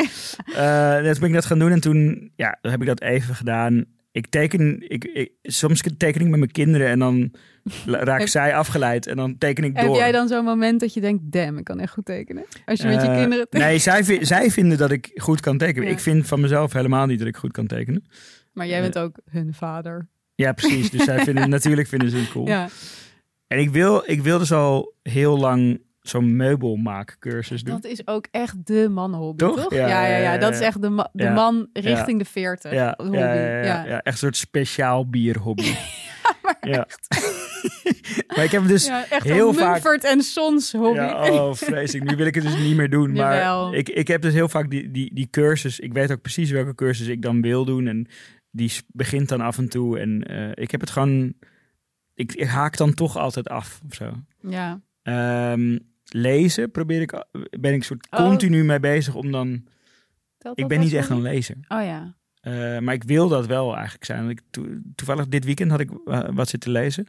[0.55, 3.85] Eh, dus ben ik dat gaan doen en toen ja, heb ik dat even gedaan.
[4.15, 7.32] Ik teken, ik, ik, soms teken ik met mijn kinderen en dan
[7.86, 9.95] raak Heb- zij afgeleid en dan teken ik Heb door.
[9.95, 12.45] jij dan zo'n moment dat je denkt, damn, ik kan echt goed tekenen?
[12.65, 13.47] Als je met je Eh, kinderen...
[13.49, 15.88] Nee, zij, zij vinden dat ik goed kan tekenen.
[15.88, 15.93] Ja.
[15.93, 18.06] Ik vind van mezelf helemaal niet dat ik goed kan tekenen.
[18.54, 20.08] Maar jij bent ook hun vader.
[20.36, 20.89] Ja, precies.
[20.89, 22.47] Dus zij vinden, natuurlijk vinden ze het cool.
[22.47, 22.69] Ja.
[23.47, 27.73] En ik wil, ik wil dus al heel lang zo'n meubelmaakcursus doen.
[27.81, 29.61] Dat is ook echt de mannenhobby, Toch?
[29.61, 29.73] toch?
[29.73, 33.17] Ja, Ja, ja, Dat is echt de, ma- de man richting de 40 ja, hobby.
[33.17, 34.01] ja, ja, ja, ja.
[34.01, 35.63] echt een soort speciaal bierhobby.
[36.61, 36.87] ja,
[38.35, 40.99] maar ik heb dus Ja, echt heel een vaak- Mumford en Sons hobby.
[40.99, 42.09] Ja, oh, vreselijk.
[42.09, 43.11] Nu wil ik het dus niet meer doen.
[43.13, 43.73] Maar Jawel.
[43.73, 45.79] ik, ik heb dus heel vaak die, die, die cursus.
[45.79, 47.87] Ik weet ook precies welke cursus ik dan wil doen.
[47.87, 48.07] En
[48.51, 49.99] die begint dan af en toe.
[49.99, 51.33] En eh, ik heb het gewoon...
[52.13, 54.11] Ik, ik haak dan toch altijd af of zo.
[54.41, 54.81] Ja.
[55.03, 55.77] Ehm,
[56.09, 57.25] lezen probeer ik...
[57.59, 58.19] Ben ik soort Oh.
[58.19, 59.67] continu mee bezig om dan...
[60.53, 61.55] Ik ben niet echt een lezer.
[61.67, 62.15] Oh ja.
[62.41, 64.29] Eh, maar ik wil dat wel eigenlijk zijn.
[64.29, 67.07] Ik, to- toevallig dit weekend had ik eh, wat zitten lezen.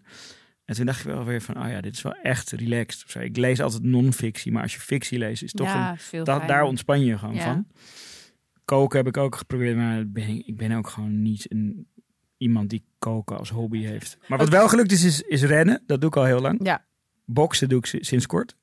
[0.64, 3.04] En toen dacht ik wel weer van, oh ja, dit is wel echt relaxed.
[3.04, 3.18] Of zo.
[3.18, 6.62] Ik lees altijd non-fictie, maar als je fictie leest, is toch ja, een, dat, daar
[6.62, 7.42] ontspan je gewoon Ja.
[7.42, 7.66] van.
[8.64, 11.86] Koken heb ik ook geprobeerd, maar ben ik, ben ook gewoon niet een,
[12.36, 14.18] iemand die koken als hobby heeft.
[14.28, 15.82] Maar wat wel gelukt is, is, is rennen.
[15.86, 16.60] Dat doe ik al heel lang.
[16.64, 16.84] Ja.
[17.24, 18.56] Boksen doe ik si- sinds kort.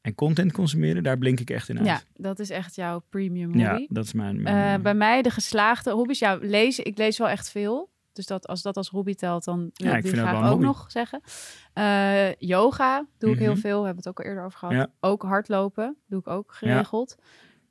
[0.00, 1.86] En content consumeren, daar blink ik echt in uit.
[1.86, 3.80] Ja, dat is echt jouw premium hobby.
[3.80, 4.42] Ja, dat is mijn...
[4.42, 6.18] mijn Eh, bij mij de geslaagde hobby's.
[6.18, 6.84] Ja, lezen.
[6.84, 7.90] Ik lees wel echt veel.
[8.12, 10.64] Dus dat, als dat als hobby telt, dan wil Ja, ik die graag ook hobby.
[10.64, 11.20] nog zeggen.
[11.72, 13.60] Eh, yoga doe ik heel Mhm.
[13.60, 13.78] veel.
[13.80, 14.74] We hebben het ook al eerder over gehad.
[14.74, 14.88] Ja.
[15.00, 17.16] Ook hardlopen doe ik ook geregeld.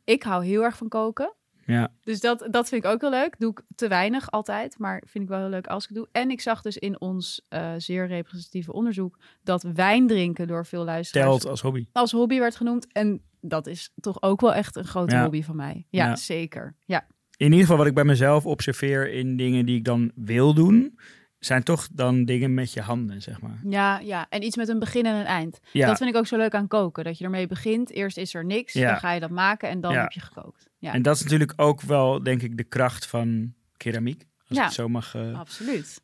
[0.03, 1.33] Ik hou heel erg van koken.
[1.69, 1.91] Ja.
[2.03, 3.35] Dus dat, dat vind ik ook heel leuk.
[3.37, 6.07] Doe ik te weinig altijd, maar vind ik wel heel leuk als ik het doe.
[6.11, 10.83] En ik zag dus in ons eh, zeer representatieve onderzoek dat wijn drinken door veel
[10.83, 11.85] luisteraars Telt als hobby.
[11.91, 12.87] als hobby werd genoemd.
[12.91, 15.21] En dat is toch ook wel echt een grote Ja.
[15.21, 15.85] hobby van mij.
[15.89, 16.15] Ja, Ja.
[16.15, 16.75] zeker.
[16.85, 17.07] Ja.
[17.37, 20.99] In ieder geval wat ik bij mezelf observeer in dingen die ik dan wil doen,
[21.39, 23.59] zijn toch dan dingen met je handen, zeg maar.
[23.67, 25.59] Ja, ja, en iets met een begin en een eind.
[25.71, 27.03] Ja, Dat vind ik ook zo leuk aan koken.
[27.03, 27.91] Dat je ermee begint.
[27.91, 28.73] Eerst is er niks.
[28.73, 28.89] Ja.
[28.91, 30.01] Dan ga je dat maken en dan Ja.
[30.01, 30.68] heb je gekookt.
[30.79, 30.93] Ja.
[30.93, 34.63] en dat is natuurlijk ook wel, denk ik, de kracht van keramiek Als Ja.
[34.63, 35.41] ik het zo mag, eh,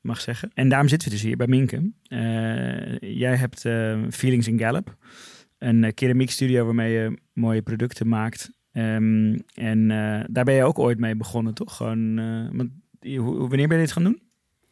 [0.01, 0.51] mag zeggen.
[0.53, 1.91] En daarom zitten we dus hier bij Minke.
[2.03, 4.97] Eh, jij hebt eh, Feelings in Gallup.
[5.57, 8.51] Een keramiekstudio waarmee je mooie producten maakt.
[8.71, 9.87] Ehm, en
[10.31, 11.75] daar ben je ook ooit mee begonnen, toch?
[11.75, 12.15] Gewoon,
[13.49, 14.21] wanneer ben je dit gaan doen?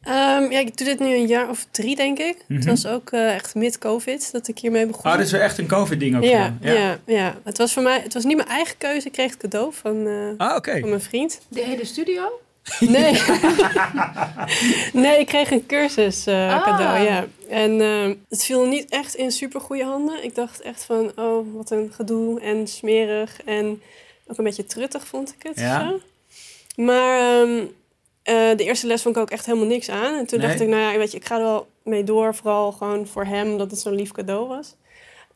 [0.04, 2.36] Ehm, ja, ik doe dit nu een jaar of drie, denk ik.
[2.48, 2.68] Het Mhm.
[2.68, 5.10] was ook eh, echt mid-covid dat ik hiermee begon.
[5.10, 6.22] Oh, dit is wel echt een COVID-ding ook.
[6.24, 6.98] ja, ja.
[7.06, 9.06] Ja, Het was voor mij, het was niet mijn eigen keuze.
[9.06, 10.80] Ik kreeg het cadeau van, eh, Ah, oké.
[10.80, 11.40] van mijn vriend.
[11.48, 12.40] De hele studio?
[12.80, 13.12] Nee.
[14.92, 16.62] nee, ik kreeg een cursus eh, Ah.
[16.64, 17.24] cadeau, ja.
[17.48, 20.24] En ehm, het viel niet echt in super goede handen.
[20.24, 23.40] Ik dacht echt van, oh, wat een gedoe en smerig.
[23.44, 23.82] En
[24.26, 25.60] ook een beetje truttig vond ik het.
[25.60, 25.88] Ja.
[25.88, 26.00] Zo.
[26.82, 27.64] Maar ehm,
[28.24, 30.14] eh, de eerste les vond ik ook echt helemaal niks aan.
[30.14, 30.48] En toen Nee.
[30.48, 32.34] dacht ik, nou ja, weet je, ik ga er wel mee door.
[32.34, 34.74] Vooral gewoon voor hem, omdat het zo'n lief cadeau was.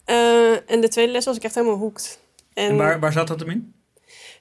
[0.04, 2.20] Eh, en de tweede les was ik echt helemaal hoekt.
[2.54, 3.72] En waar, waar zat dat hem in?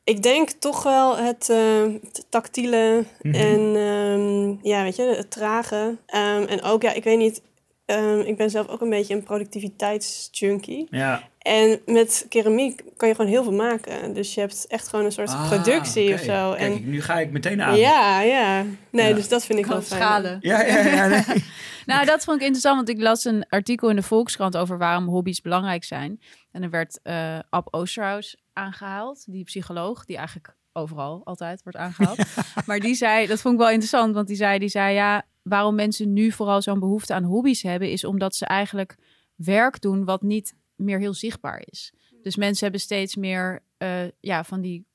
[0.04, 3.36] Ik denk toch wel het, eh, het tactiele Mhm.
[3.36, 5.98] en ehm, ja, weet je, het trage.
[6.06, 7.42] Ehm, en ook, ja, ik weet niet,
[7.88, 10.88] ehm, ik ben zelf ook een beetje een productiviteitsjunkie.
[10.90, 11.24] Ja.
[11.40, 14.14] En met keramiek kan je gewoon heel veel maken.
[14.14, 16.54] Dus je hebt echt gewoon een soort Ah, productie of zo.
[16.58, 17.78] Kijk, En nu ga ik meteen aan.
[17.78, 18.66] ja, ja.
[18.90, 19.16] Nee, Ja.
[19.16, 20.02] dus dat vind ik wel fijn.
[20.02, 20.38] schalen.
[20.42, 21.08] Ja, ja, ja.
[21.08, 21.44] nee.
[21.86, 25.08] Nou, dat vond ik interessant, want ik las een artikel in de Volkskrant over waarom
[25.08, 26.22] hobby's belangrijk zijn.
[26.52, 32.20] En er werd eh Ab Oosterhuis aangehaald, die psycholoog, die eigenlijk overal altijd wordt aangehaald.
[32.68, 35.76] Maar die zei, dat vond ik wel interessant, want die zei, die zei ja, waarom
[35.76, 38.96] mensen nu vooral zo'n behoefte aan hobby's hebben, is omdat ze eigenlijk
[39.36, 41.94] werk doen wat niet meer heel zichtbaar is.
[42.22, 44.86] Dus mensen hebben steeds meer eh, ja, van die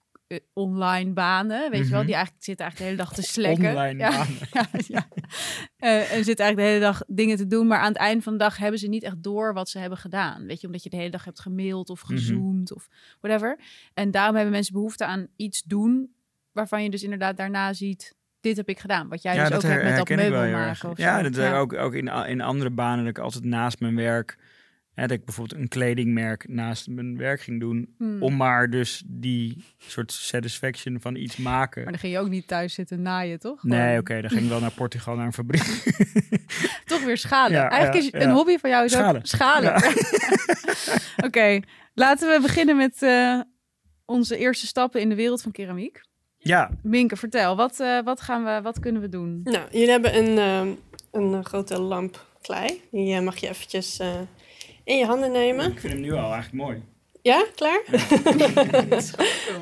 [0.53, 2.07] online banen, weet je wel, Mhm.
[2.07, 3.71] die eigenlijk zitten eigenlijk de hele dag te slekken.
[3.71, 4.37] Online ja, banen.
[4.53, 5.07] ja, ja.
[5.77, 8.33] Eh, en zitten eigenlijk de hele dag dingen te doen, maar aan het eind van
[8.33, 10.47] de dag hebben ze niet echt door wat ze hebben gedaan.
[10.47, 12.13] Weet je, omdat je de hele dag hebt gemaild of Mhm.
[12.13, 12.89] gezoomd of
[13.21, 13.59] whatever.
[13.95, 16.15] En daarom hebben mensen behoefte aan iets doen
[16.53, 19.09] waarvan je dus inderdaad daarna ziet, dit heb ik gedaan.
[19.09, 20.93] Wat jij ja, dus ook hebt met dat meubel maken.
[20.95, 21.57] Ja, dat ja.
[21.59, 24.39] ook, ook in, in andere banen dat ik altijd naast mijn werk...
[24.95, 27.95] Hè, dat ik bijvoorbeeld een kledingmerk naast mijn werk ging doen...
[27.99, 28.23] Hmm.
[28.23, 31.83] om maar dus die soort satisfaction van iets maken.
[31.83, 33.63] Maar dan ging je ook niet thuis zitten naaien, toch?
[33.63, 35.63] Nee, oké, dan ging ik wel naar Portugal, naar een fabriek.
[36.85, 37.53] Toch weer schalen.
[37.53, 38.35] Ja, Eigenlijk ja, is een ja.
[38.35, 39.27] hobby van jou is ook Schalen.
[39.27, 39.75] schalen.
[41.27, 41.61] Oké,
[41.95, 43.41] laten we beginnen met eh,
[44.05, 46.01] onze eerste stappen in de wereld van keramiek.
[46.39, 49.41] ja, Minke, vertel, wat, eh, wat, gaan we, wat kunnen we doen?
[49.45, 50.73] Nou, jullie hebben een, ehm,
[51.11, 52.83] een eh, grote lamp klei.
[52.91, 54.21] Die eh, mag je eventjes eh,
[54.85, 55.73] in je handen nemen.
[55.73, 56.83] ik vind hem nu al eigenlijk mooi.
[57.23, 57.83] Ja, klaar?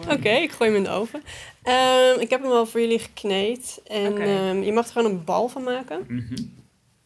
[0.17, 1.23] Oké, ik gooi hem in de oven.
[1.63, 3.81] Ehm, ik heb hem al voor jullie gekneed.
[3.87, 6.05] En ehm, je mag er gewoon een bal van maken.
[6.09, 6.37] Mhm.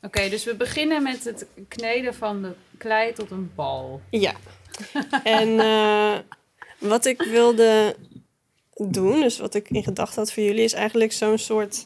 [0.03, 4.01] Oké, dus we beginnen met het kneden van de klei tot een bal.
[4.11, 4.35] Ja.
[5.25, 6.19] en eh,
[6.79, 7.97] wat ik wilde
[8.75, 11.83] doen, dus wat ik in gedachten had voor jullie, is eigenlijk zo'n soort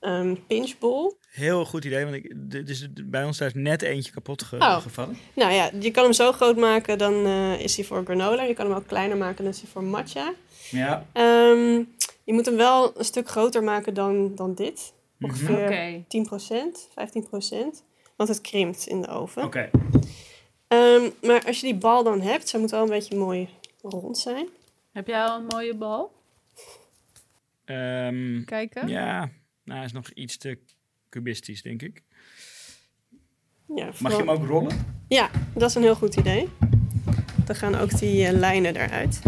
[0.00, 1.17] ehm pinchbol.
[1.38, 4.76] Heel goed idee, want ik, dit is bij ons thuis net eentje kapot ge- Oh.
[4.76, 5.16] gevallen.
[5.34, 8.42] Nou ja, je kan hem zo groot maken, dan eh, is hij voor granola.
[8.42, 10.34] Je kan hem ook kleiner maken, dan is hij voor matcha.
[10.70, 11.82] Ja, Ehm,
[12.24, 14.92] je moet hem wel een stuk groter maken dan, dan dit.
[15.20, 16.04] Ongeveer Oké.
[16.08, 17.82] 10%, 15%.
[18.16, 19.42] Want het krimpt in de oven.
[19.44, 19.70] oké.
[20.68, 23.48] Ehm, maar als je die bal dan hebt, zij moet wel een beetje mooi
[23.82, 24.48] rond zijn.
[24.92, 26.12] Heb jij al een mooie bal?
[27.64, 28.88] Ehm, Kijken.
[28.88, 29.18] ja,
[29.64, 30.58] nou, hij is nog iets te
[31.08, 32.02] cubistisch, denk ik.
[33.76, 34.76] Ja, Mag je hem ook rollen?
[35.08, 36.48] Ja, dat is een heel goed idee.
[37.44, 39.20] Dan gaan ook die eh, lijnen eruit.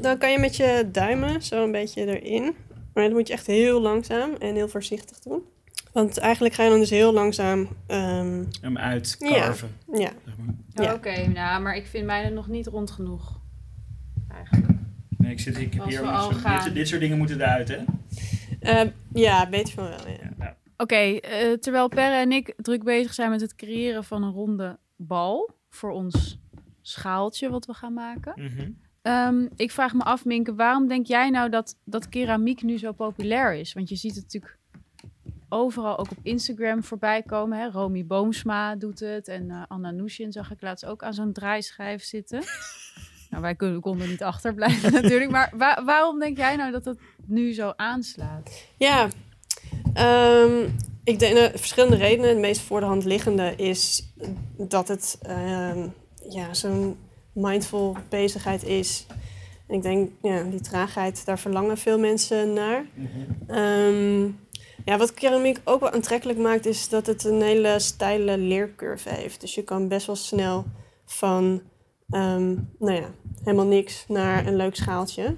[0.00, 2.54] Dan kan je met je duimen zo een beetje erin.
[2.94, 5.42] Maar dat moet je echt heel langzaam en heel voorzichtig doen.
[5.92, 7.68] Want eigenlijk ga je dan dus heel langzaam...
[7.86, 9.76] ehm, Hem uitkarven.
[9.92, 10.54] ja, Zeg maar.
[10.84, 10.94] Ja.
[10.94, 13.40] Oké, nou, maar ik vind mijne nog niet rond genoeg.
[14.34, 14.68] Eigenlijk.
[15.18, 17.76] Nee, ik zit hier, ik heb hier zo- dit, dit soort dingen moeten eruit, hè?
[18.60, 20.12] Eh, ja beter van wel, ja.
[20.20, 20.56] Ja, ja.
[20.80, 24.78] Oké, eh, terwijl Perre en ik druk bezig zijn met het creëren van een ronde
[24.96, 26.38] bal voor ons
[26.82, 28.32] schaaltje wat we gaan maken.
[28.36, 28.70] Mhm.
[29.02, 32.92] Ehm, ik vraag me af, Minke, waarom denk jij nou dat, dat keramiek nu zo
[32.92, 33.72] populair is?
[33.72, 34.58] Want je ziet het natuurlijk
[35.48, 37.58] overal ook op Instagram voorbij komen.
[37.58, 37.70] Hè?
[37.70, 42.02] Romy Boomsma doet het en eh, Anna Nushin zag ik laatst ook aan zo'n draaischijf
[42.02, 42.42] zitten.
[43.30, 45.30] nou, wij konden, konden niet achterblijven natuurlijk.
[45.30, 48.66] Maar wa- waarom denk jij nou dat het nu zo aanslaat?
[48.76, 49.08] Ja,
[49.94, 50.68] ehm,
[51.04, 52.30] ik denk er verschillende redenen.
[52.30, 54.12] Het meest voor de hand liggende is
[54.56, 55.88] dat het ehm,
[56.28, 56.96] ja, zo'n
[57.32, 59.06] mindful bezigheid is.
[59.66, 62.84] En ik denk, ja, die traagheid, daar verlangen veel mensen naar.
[63.46, 64.22] Ehm,
[64.84, 69.40] ja, wat keramiek ook wel aantrekkelijk maakt, is dat het een hele steile leercurve heeft.
[69.40, 70.64] Dus je kan best wel snel
[71.04, 71.62] van,
[72.08, 73.10] nou ja,
[73.42, 75.36] helemaal niks naar een leuk schaaltje.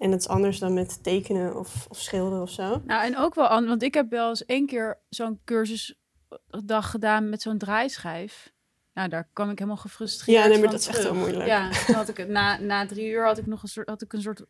[0.00, 2.82] En dat is anders dan met tekenen of, of schilderen of zo.
[2.86, 7.28] Nou, en ook wel, an- want ik heb wel eens één keer zo'n cursusdag gedaan
[7.28, 8.52] met zo'n draaischijf.
[8.94, 11.46] Nou, daar kwam ik helemaal gefrustreerd Ja, nee, maar dat is echt heel moeilijk.
[11.46, 14.02] Ja, toen had ik het, na, na drie uur had ik nog een soort, had
[14.02, 14.42] ik een soort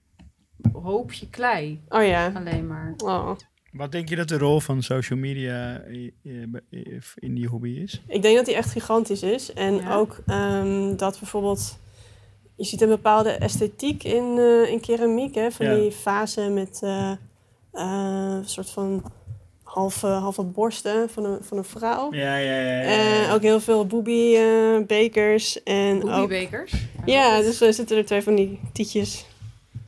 [0.72, 2.32] hoopje klei Oh ja.
[2.34, 2.94] alleen maar.
[3.04, 3.30] Oh.
[3.72, 8.02] Wat denk je dat de rol van social media i- i- in die hobby is?
[8.06, 9.52] Ik denk dat die echt gigantisch is.
[9.52, 9.94] En Ja.
[9.94, 11.78] ook ehm, dat bijvoorbeeld...
[12.60, 15.34] Je ziet een bepaalde esthetiek in, eh, in keramiek.
[15.34, 15.50] Hè?
[15.50, 15.74] Van Ja.
[15.74, 17.16] die vazen met eh, eh,
[17.72, 19.02] een soort van
[19.62, 22.12] halve, halve borsten van een, van een vrouw.
[22.14, 22.80] Ja, ja, ja.
[22.80, 25.62] En ook heel veel boobie eh, bekers.
[25.62, 26.72] En ook, Boebiebekers.
[27.04, 29.24] ja, dus er zitten er twee van die tietjes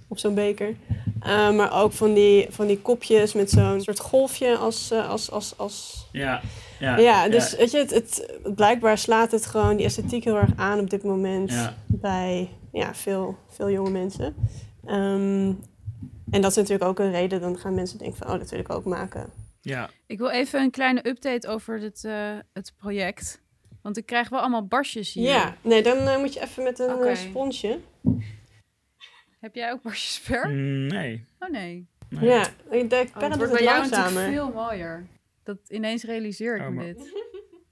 [0.08, 0.74] op zo'n beker.
[1.20, 5.54] Eh, maar ook van die, van die kopjes met zo'n soort golfje als, als, als,
[5.56, 6.40] als ja,
[6.80, 10.50] ja, ja, dus weet je, het, het, blijkbaar slaat het gewoon die esthetiek heel erg
[10.56, 11.74] aan op dit moment Ja.
[11.86, 14.34] bij ja, veel, veel jonge mensen.
[14.84, 15.52] Ehm,
[16.30, 18.58] en dat is natuurlijk ook een reden, dan gaan mensen denken van, oh, dat wil
[18.58, 19.30] ik ook maken.
[19.60, 19.90] ja.
[20.06, 23.40] Ik wil even een kleine update over het, eh, het project.
[23.82, 25.28] Want ik krijg wel allemaal barsjes hier.
[25.28, 27.78] Ja, nee, dan eh, moet je even met een eh, sponsje.
[29.40, 30.48] Heb jij ook barsjes per?
[30.48, 31.26] Mm, nee.
[31.38, 31.86] Oh nee.
[32.08, 32.28] nee.
[32.28, 35.06] Ja, ik denk, Oh, het wordt bij jou natuurlijk veel mooier.
[35.42, 37.12] Dat ineens realiseer ik Oh, me dit.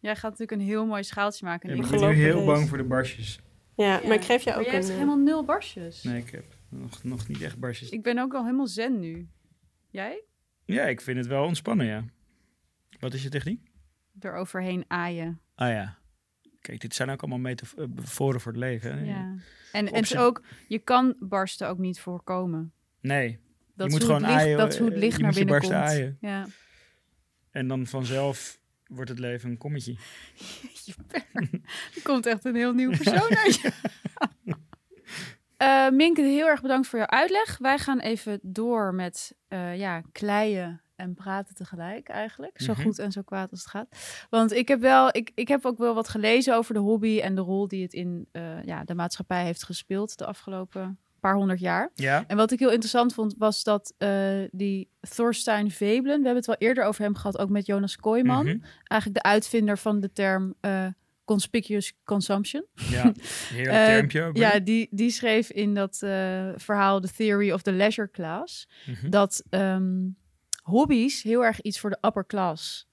[0.00, 1.68] Jij gaat natuurlijk een heel mooi schaaltje maken.
[1.68, 2.46] Ja, ik ben nu heel deze.
[2.46, 3.40] bang voor de barsjes.
[3.80, 4.78] Ja, Ja, maar ik geef je Maar ook jij een...
[4.80, 6.02] hebt eh, helemaal nul barsjes.
[6.02, 7.88] Nee, ik heb nog, nog niet echt barsjes.
[7.88, 9.28] Ik ben ook al helemaal zen nu.
[9.90, 10.22] Jij?
[10.64, 12.04] Ja, ik vind het wel ontspannen, ja.
[13.00, 13.70] Wat is je techniek?
[14.20, 15.40] Eroverheen aaien.
[15.54, 15.98] Ah ja.
[16.60, 18.98] Kijk, dit zijn ook allemaal metaforen voor het leven.
[18.98, 19.04] hè?
[19.04, 19.34] Ja.
[19.72, 22.72] En, en het ook, je kan barsten ook niet voorkomen.
[23.00, 23.40] Nee, Dat
[23.76, 24.58] je is moet hoe gewoon het licht, aaien.
[24.58, 25.72] Dat is hoe het eh, licht je naar binnen komt.
[25.72, 26.16] aaien.
[26.20, 26.46] Ja.
[27.50, 28.59] En dan vanzelf
[28.90, 29.96] wordt het leven een kommetje.
[31.94, 33.72] Er komt echt een heel nieuw persoon uit je.
[35.56, 37.58] Eh, Minke, heel erg bedankt voor jouw uitleg.
[37.58, 42.60] Wij gaan even door met eh, ja, kleien en praten tegelijk eigenlijk.
[42.60, 42.82] Zo Mhm.
[42.82, 43.88] goed en zo kwaad als het gaat.
[44.30, 47.34] Want ik heb, wel, ik, ik heb ook wel wat gelezen over de hobby en
[47.34, 51.60] de rol die het in eh, ja, de maatschappij heeft gespeeld de afgelopen paar honderd
[51.60, 51.90] jaar.
[51.94, 52.24] Ja?
[52.26, 54.10] En wat ik heel interessant vond, was dat eh,
[54.50, 58.44] die Thorstein Veblen, we hebben het wel eerder over hem gehad, ook met Jonas Kooijman,
[58.46, 58.58] Mhm.
[58.84, 60.86] eigenlijk de uitvinder van de term eh,
[61.24, 62.64] conspicuous consumption.
[62.90, 63.12] Ja,
[63.54, 64.36] heerlijk Eh, termpje ook.
[64.36, 65.96] Ja, die, die schreef in dat
[66.56, 69.10] verhaal The Theory of the Leisure Class Mhm.
[69.10, 70.08] dat ehm,
[70.62, 72.88] hobby's heel erg iets voor de upper class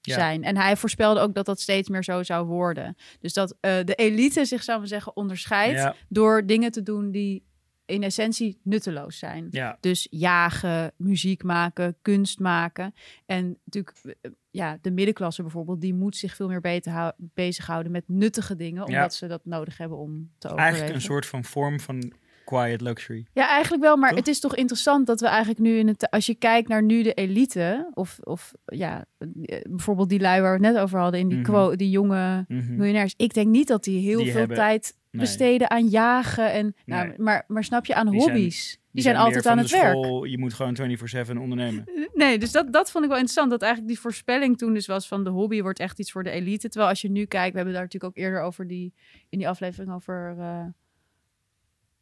[0.00, 0.14] Ja.
[0.14, 0.44] zijn.
[0.44, 2.96] En hij voorspelde ook dat dat steeds meer zo zou worden.
[3.20, 7.44] Dus dat de elite zich, zou maar zeggen, onderscheidt Ja, door dingen te doen die
[7.88, 9.46] in essentie nutteloos zijn.
[9.50, 12.94] ja, Dus jagen, muziek maken, kunst maken.
[13.26, 17.92] En natuurlijk, eh, ja, de middenklasse bijvoorbeeld, die moet zich veel meer beter hou- bezighouden
[17.92, 20.56] met nuttige dingen, omdat ze dat nodig hebben om te overleven.
[20.72, 22.12] eigenlijk een soort van vorm van
[22.44, 23.26] quiet luxury.
[23.32, 24.18] Ja, eigenlijk wel, maar Toch?
[24.18, 27.02] het is toch interessant dat we eigenlijk nu in het, als je kijkt naar nu
[27.02, 31.20] de elite, of, of ja, eh, bijvoorbeeld die lui waar we het net over hadden,
[31.20, 31.46] in die, Mhm.
[31.50, 32.76] quo- die jonge Mhm.
[32.76, 33.14] miljonairs.
[33.16, 35.20] Ik denk niet dat die heel Die veel hebben- tijd Nee.
[35.20, 37.18] besteden aan jagen en, nou, Nee.
[37.18, 38.78] maar, maar snap je, aan Die zijn- hobby's.
[38.92, 40.26] Die, zijn, altijd aan het werk.
[40.26, 41.84] Je moet gewoon 24-7 ondernemen.
[42.14, 43.50] Nee, dus dat, dat vond ik wel interessant.
[43.50, 46.30] Dat eigenlijk die voorspelling toen dus was van de hobby wordt echt iets voor de
[46.30, 46.68] elite.
[46.68, 48.94] Terwijl als je nu kijkt, we hebben daar natuurlijk ook eerder over die,
[49.28, 50.64] in die aflevering over eh,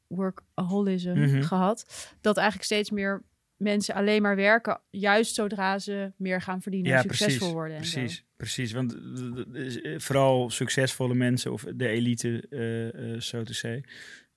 [0.06, 1.42] workaholism Mhm.
[1.42, 1.86] gehad.
[2.20, 3.22] Dat eigenlijk steeds meer
[3.56, 7.52] mensen alleen maar werken, juist zodra ze meer gaan verdienen en succesvol precies.
[7.52, 7.76] worden.
[7.76, 7.98] En zo.
[7.98, 8.72] Precies, precies.
[8.72, 13.84] Want eh, eh, eh, vooral succesvolle mensen, of de elite, so to say,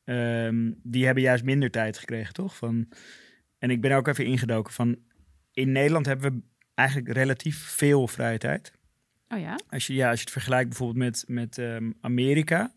[0.03, 2.55] ehm, die hebben juist minder tijd gekregen, toch?
[2.55, 2.87] Van,
[3.57, 4.97] en ik ben ook even ingedoken van,
[5.53, 6.41] in Nederland hebben we
[6.73, 8.71] eigenlijk relatief veel vrije tijd.
[9.27, 9.59] Oh ja?
[9.69, 12.71] Als je, ja, als je het vergelijkt bijvoorbeeld met, met ehm, Amerika,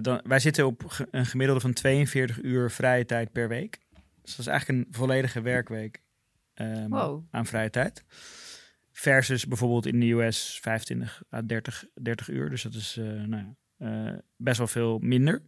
[0.00, 3.78] dan, wij zitten op een gemiddelde van 42 uur vrije tijd per week.
[4.24, 6.02] Dus dat is eigenlijk een volledige werkweek
[6.54, 7.24] ehm, Wow.
[7.30, 8.04] aan vrije tijd.
[8.92, 12.50] Versus bijvoorbeeld in de US 25 à 30, 30 uur.
[12.50, 15.42] Dus dat is eh, nou ja, eh, best wel veel minder.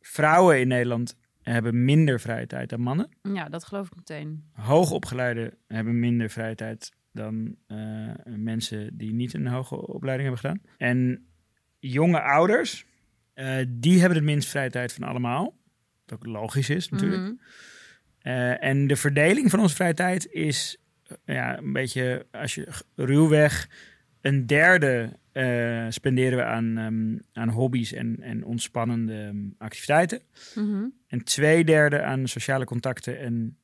[0.00, 3.08] Vrouwen in Nederland hebben minder vrije tijd dan mannen.
[3.22, 4.44] Ja, dat geloof ik meteen.
[4.52, 7.78] Hoogopgeleiden hebben minder vrije tijd dan eh,
[8.24, 10.72] mensen die niet een hoge opleiding hebben gedaan.
[10.88, 11.26] En
[11.78, 12.86] jonge ouders,
[13.68, 15.58] die hebben het minst vrije tijd van allemaal.
[16.10, 17.22] Wat ook logisch is natuurlijk.
[17.22, 17.32] Mhm.
[18.20, 20.76] Eh, en de verdeling van onze vrije tijd is
[21.24, 23.68] eh, ja, een beetje, als je ruwweg,
[24.20, 30.22] een derde eh, spenderen we aan, ehm, aan hobby's en, en ontspannende ehm, activiteiten.
[30.54, 30.84] Mhm.
[31.06, 33.56] En twee derde aan sociale contacten en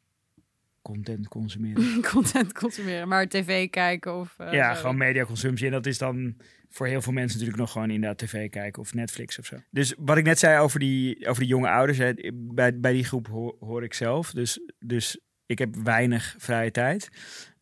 [0.83, 2.03] content consumeren.
[2.13, 4.35] Content consumeren, maar tv kijken of...
[4.51, 4.81] ja, zo.
[4.81, 5.67] gewoon mediaconsumptie.
[5.67, 6.37] En dat is dan
[6.71, 9.57] voor heel veel mensen natuurlijk nog gewoon inderdaad tv kijken of Netflix of zo.
[9.71, 13.05] Dus wat ik net zei over die, over die jonge ouders, hè, bij, bij die
[13.05, 13.27] groep
[13.61, 14.31] hoor, ik zelf.
[14.31, 17.09] Dus, dus ik heb weinig vrije tijd.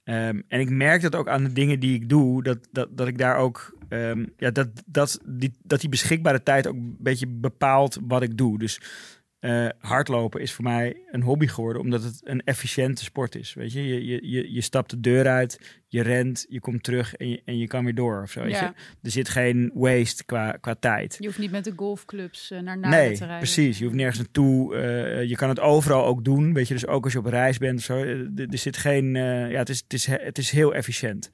[0.04, 3.06] Ehm, en ik merk dat ook aan de dingen die ik doe, dat, dat, dat
[3.06, 7.26] ik daar ook, ehm, ja, dat, dat, die, dat die beschikbare tijd ook een beetje
[7.26, 8.58] bepaalt wat ik doe.
[8.58, 8.80] Dus
[9.44, 13.54] eh, hardlopen is voor mij een hobby geworden, omdat het een efficiënte sport is.
[13.54, 17.14] Weet je, je, je, je, je stapt de deur uit, je rent, je komt terug
[17.14, 18.42] en je, en je kan weer door of zo.
[18.42, 18.60] Weet Ja.
[18.76, 18.82] je?
[19.02, 21.16] Er zit geen waste qua, qua tijd.
[21.18, 23.38] Je hoeft niet met de golfclubs eh, naar Nee, te rijden.
[23.38, 23.78] precies.
[23.78, 24.76] Je hoeft nergens naartoe.
[24.76, 26.52] eh, je kan het overal ook doen.
[26.52, 27.98] Weet je, dus ook als je op reis bent of zo.
[27.98, 29.14] Er, er zit geen.
[29.14, 31.30] ja, het is, het, is, he- het is heel efficiënt.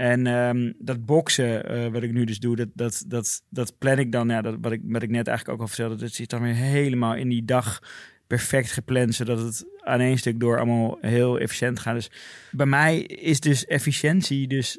[0.00, 3.98] En ehm, dat boksen, eh, wat ik nu dus doe, dat, dat, dat, dat plan
[3.98, 4.28] ik dan.
[4.28, 6.54] Ja, dat, wat, ik, wat ik net eigenlijk ook al vertelde, dat zit dan weer
[6.54, 7.82] helemaal in die dag
[8.26, 11.94] perfect gepland, zodat het aan één stuk door allemaal heel efficiënt gaat.
[11.94, 12.10] Dus
[12.50, 14.78] bij mij is dus efficiëntie dus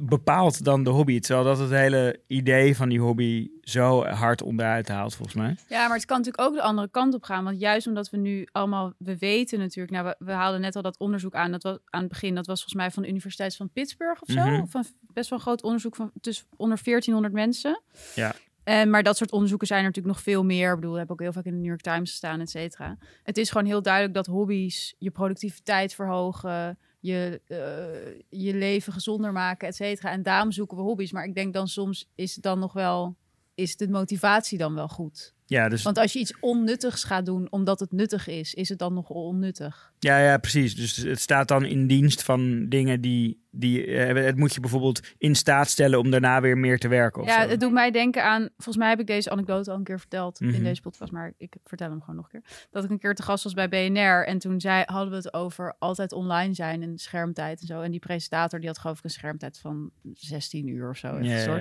[0.00, 1.20] bepaalt dan de hobby.
[1.20, 5.56] Terwijl dat het hele idee van die hobby zo hard onderuit haalt, volgens mij.
[5.68, 7.44] Ja, maar het kan natuurlijk ook de andere kant op gaan.
[7.44, 10.82] Want juist omdat we nu allemaal, we weten natuurlijk, nou, we, we haalden net al
[10.82, 13.56] dat onderzoek aan, dat was aan het begin, dat was volgens mij van de Universiteit
[13.56, 14.46] van Pittsburgh of zo.
[14.46, 14.66] Mhm.
[14.66, 17.82] Van best wel een groot onderzoek van dus onder 1400 mensen.
[18.14, 18.34] Ja.
[18.64, 20.68] En, maar dat soort onderzoeken zijn er natuurlijk nog veel meer.
[20.68, 22.96] Ik bedoel, we hebben ook heel vaak in de New York Times gestaan, et cetera.
[23.22, 29.32] Het is gewoon heel duidelijk dat hobby's je productiviteit verhogen, je, eh, je leven gezonder
[29.32, 30.10] maken, et cetera.
[30.10, 31.12] En daarom zoeken we hobby's.
[31.12, 33.16] Maar ik denk dan soms is het dan nog wel,
[33.54, 35.34] is de motivatie dan wel goed?
[35.46, 38.78] Ja, dus, Want als je iets onnuttigs gaat doen omdat het nuttig is, is het
[38.78, 39.92] dan nog onnuttig.
[39.98, 40.74] ja, ja, precies.
[40.74, 43.44] Dus het staat dan in dienst van dingen die...
[43.50, 47.22] die eh, het moet je bijvoorbeeld in staat stellen om daarna weer meer te werken.
[47.22, 47.48] Of Ja, zo.
[47.48, 48.48] het doet mij denken aan.
[48.56, 50.54] Volgens mij heb ik deze anekdote al een keer verteld Mhm.
[50.54, 52.66] in deze podcast, maar ik vertel hem gewoon nog een keer.
[52.70, 55.34] Dat ik een keer te gast was bij BNR en toen zei, hadden we het
[55.34, 57.80] over altijd online zijn en schermtijd en zo.
[57.80, 61.18] En die presentator die had geloof ik een schermtijd van 16 uur of zo.
[61.20, 61.58] Ja.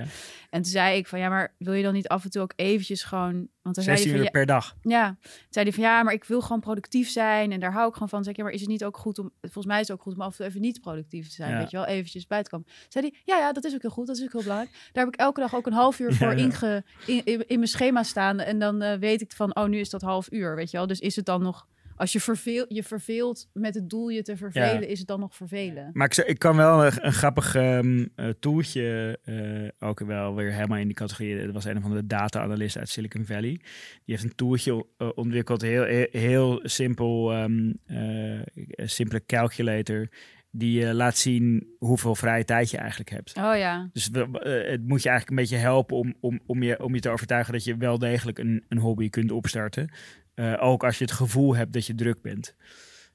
[0.49, 2.53] En toen zei ik van ja, maar wil je dan niet af en toe ook
[2.55, 3.47] eventjes gewoon.
[3.61, 4.75] Want dan zei 16 hij uur van, per dag.
[4.81, 7.87] Ja, toen zei hij van ja, maar ik wil gewoon productief zijn en daar hou
[7.87, 8.27] ik gewoon van.
[8.27, 10.13] Ik, ja, maar is het niet ook goed om, volgens mij is het ook goed
[10.13, 11.57] om af en toe even niet productief te zijn, Ja.
[11.57, 12.67] weet je wel, eventjes bij te komen.
[12.87, 14.71] Zei hij, ja, ja, dat is ook heel goed, dat is ook heel belangrijk.
[14.91, 16.43] Daar heb ik elke dag ook een half uur voor Ja, ja.
[16.43, 19.79] Inge, in, in, in mijn schema staan en dan eh, weet ik van, oh, nu
[19.79, 20.87] is dat half uur, weet je wel.
[20.87, 24.37] Dus is het dan nog, als je, verveel, je verveelt met het doel je te
[24.37, 24.87] vervelen, Ja.
[24.87, 25.89] is het dan nog vervelen?
[25.93, 30.51] Maar ik, ik kan wel een, een grappig ehm eh, toeltje eh, ook wel weer
[30.53, 31.37] helemaal in die categorie.
[31.37, 33.49] Er was een van de data-analyst uit Silicon Valley.
[33.49, 33.59] Die
[34.05, 38.39] heeft een toeltje eh, ontwikkeld, heel, heel, heel simpel, ehm, eh,
[38.87, 40.07] simpele calculator.
[40.51, 43.37] Die eh, laat zien hoeveel vrije tijd je eigenlijk hebt.
[43.37, 46.63] Oh ja, Dus we- eh, het moet je eigenlijk een beetje helpen om, om, om,
[46.63, 49.91] je, om je te overtuigen dat je wel degelijk een, een hobby kunt opstarten.
[50.33, 52.55] Eh, ook als je het gevoel hebt dat je druk bent.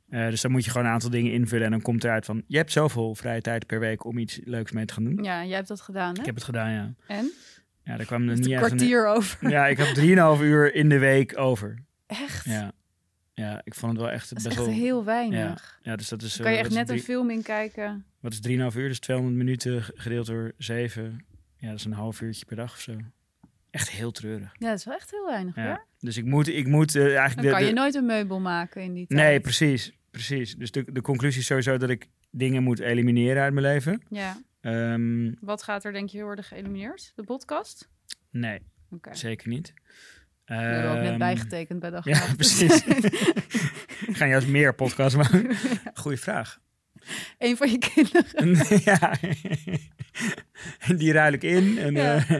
[0.09, 2.42] Dus dan moet je gewoon een aantal dingen invullen en dan komt eruit van...
[2.47, 5.25] je hebt zoveel vrije tijd per week om iets leuks mee te gaan doen.
[5.25, 6.20] ja, jij hebt dat gedaan, hè?
[6.20, 6.94] Ik heb het gedaan, ja.
[7.07, 7.33] En?
[7.85, 9.51] Ja, daar kwam er niet een kwartier over.
[9.51, 9.94] Ja, ik had
[10.38, 11.79] 3,5 uur in de week over.
[12.07, 12.44] Echt?
[12.44, 12.73] Ja,
[13.35, 14.75] ja ik vond het wel echt Dat is best echt wel...
[14.75, 15.79] heel weinig.
[15.83, 16.35] Ja, ja, dus dat is...
[16.35, 18.05] Dan kan je eh, echt net een film in kijken.
[18.20, 18.88] Wat is 3,5 uur?
[18.88, 21.25] Dus 200 minuten gedeeld door 7.
[21.57, 22.97] Ja, dat is een half uurtje per dag of zo.
[23.70, 24.53] Echt heel treurig.
[24.59, 25.66] Ja, dat is wel echt heel weinig, Ja.
[25.66, 25.87] hoor.
[25.99, 27.35] Dus ik moet, ik moet eh, eigenlijk...
[27.35, 29.20] Dan de- kan de- je nooit een meubel maken in die tijd.
[29.20, 29.92] Nee, precies.
[30.11, 30.55] precies.
[30.57, 34.03] Dus de, de conclusie is sowieso dat ik dingen moet elimineren uit mijn leven.
[34.11, 34.37] Ja.
[34.61, 37.12] Ehm, Wat gaat er denk je worden geëlimineerd?
[37.16, 37.88] De podcast?
[38.31, 38.61] nee,
[39.11, 39.73] zeker niet.
[40.44, 42.04] We hebben ook net Ehm, bijgetekend bij dag.
[42.04, 42.83] Ja, precies.
[44.18, 45.57] Gaan juist meer podcasts maken?
[45.94, 46.61] Goeie vraag.
[47.38, 48.66] Een van je kinderen.
[48.92, 49.14] ja,
[50.96, 51.78] die ruil ik in.
[51.78, 52.16] En, Ja.
[52.28, 52.38] eh,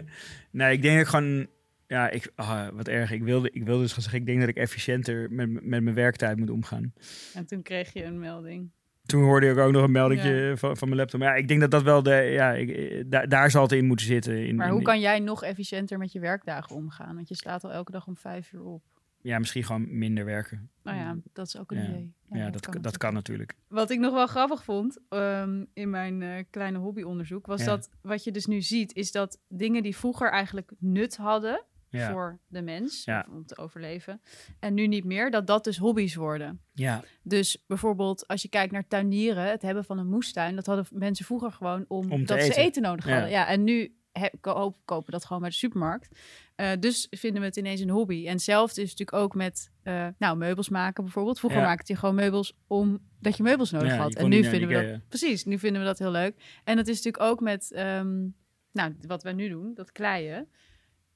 [0.51, 1.47] nee, ik denk dat ik gewoon...
[1.87, 3.11] Ja, ik, ah, wat erg.
[3.11, 5.95] Ik wilde, ik wilde dus gaan zeggen, ik denk dat ik efficiënter met, met mijn
[5.95, 6.93] werktijd moet omgaan.
[7.35, 8.71] En toen kreeg je een melding.
[9.07, 11.21] Toen hoorde ik ook nog een meldingje van, van mijn laptop.
[11.21, 12.11] Maar ja, ik denk dat dat wel de...
[12.15, 14.47] Ja, ik, eh, daar, daar zal het in moeten zitten.
[14.47, 17.15] In, Maar in- hoe kan jij nog efficiënter met je werkdagen omgaan?
[17.15, 18.83] Want je staat al elke dag om vijf uur op.
[19.21, 20.71] Ja, misschien gewoon minder werken.
[20.83, 21.89] Nou ja, dat is ook een Ja.
[21.89, 22.13] idee.
[22.31, 23.55] Ja, dat, kan, dat kan natuurlijk.
[23.69, 28.25] Wat ik nog wel grappig vond ehm, in mijn eh, kleine hobbyonderzoek, was dat wat
[28.25, 31.65] je dus nu ziet, is dat dingen die vroeger eigenlijk nut hadden
[31.99, 32.11] Ja.
[32.11, 33.27] voor de mens, Ja.
[33.31, 34.21] om te overleven,
[34.61, 36.61] en nu niet meer, dat dat dus hobby's worden.
[36.73, 40.87] Ja, Dus bijvoorbeeld als je kijkt naar tuinieren, het hebben van een moestuin, dat hadden
[40.91, 42.83] mensen vroeger gewoon om, dat ze eten.
[42.83, 43.31] nodig hadden.
[43.31, 46.19] Ja, en nu he- ko- kopen dat gewoon bij de supermarkt.
[46.55, 48.27] Eh, dus vinden we het ineens een hobby.
[48.27, 51.39] En hetzelfde is natuurlijk ook met eh, nou, meubels maken bijvoorbeeld.
[51.39, 51.67] Vroeger Ja.
[51.67, 54.15] maakte je gewoon meubels omdat je meubels nodig Ja, had.
[54.15, 55.45] En nu vinden we dat precies.
[55.45, 56.61] Nu vinden we dat heel leuk.
[56.65, 58.27] En dat is natuurlijk ook met ehm,
[58.73, 60.49] nou, wat wij nu doen, dat kleien.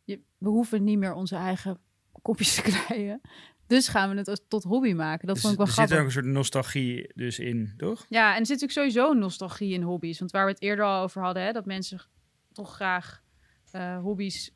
[0.08, 1.78] Je, we hoeven niet meer onze eigen
[2.22, 3.20] kopjes te kleien.
[3.66, 5.26] Dus gaan we het als- tot hobby maken.
[5.26, 5.92] Dat Dus vond ik wel er grappig.
[5.94, 8.06] zit ook een soort nostalgie dus in, toch?
[8.08, 10.18] Ja, en er zit natuurlijk sowieso nostalgie in hobby's.
[10.18, 12.00] Want waar we het eerder al over hadden, hè, dat mensen
[12.52, 13.22] toch graag
[13.70, 14.54] eh, hobby's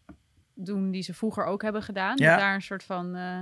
[0.54, 2.16] doen die ze vroeger ook hebben gedaan.
[2.16, 2.30] Ja.
[2.30, 3.40] Dat daar een soort van eh,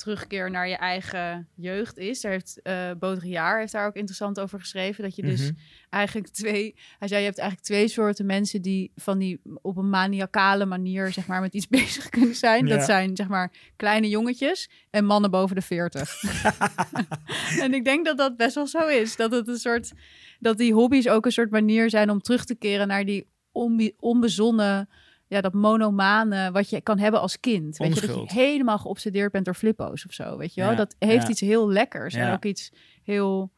[0.00, 2.20] terugkeer naar je eigen jeugd is.
[2.20, 5.02] Daar heeft eh Baudrillard heeft daar ook interessant over geschreven.
[5.04, 5.52] Dat je dus Mhm.
[5.90, 6.74] eigenlijk twee...
[6.98, 11.12] Hij zei, je hebt eigenlijk twee soorten mensen die van die op een maniacale manier
[11.12, 12.66] zeg maar met iets bezig kunnen zijn.
[12.66, 12.76] Ja.
[12.76, 16.22] Dat zijn zeg maar kleine jongetjes en mannen boven de 40.
[17.64, 19.16] en ik denk dat dat best wel zo is.
[19.16, 19.92] Dat het een soort
[20.38, 23.92] dat die hobby's ook een soort manier zijn om terug te keren naar die onbe-
[23.98, 24.88] onbezonnen,
[25.30, 27.76] ja, dat monomane wat je kan hebben als kind.
[27.76, 30.70] Weet je, dat je helemaal geobsedeerd bent door flippo's of zo, weet je wel?
[30.70, 31.28] Ja, Dat heeft ja.
[31.28, 32.72] iets heel lekkers en ook iets
[33.02, 33.52] heel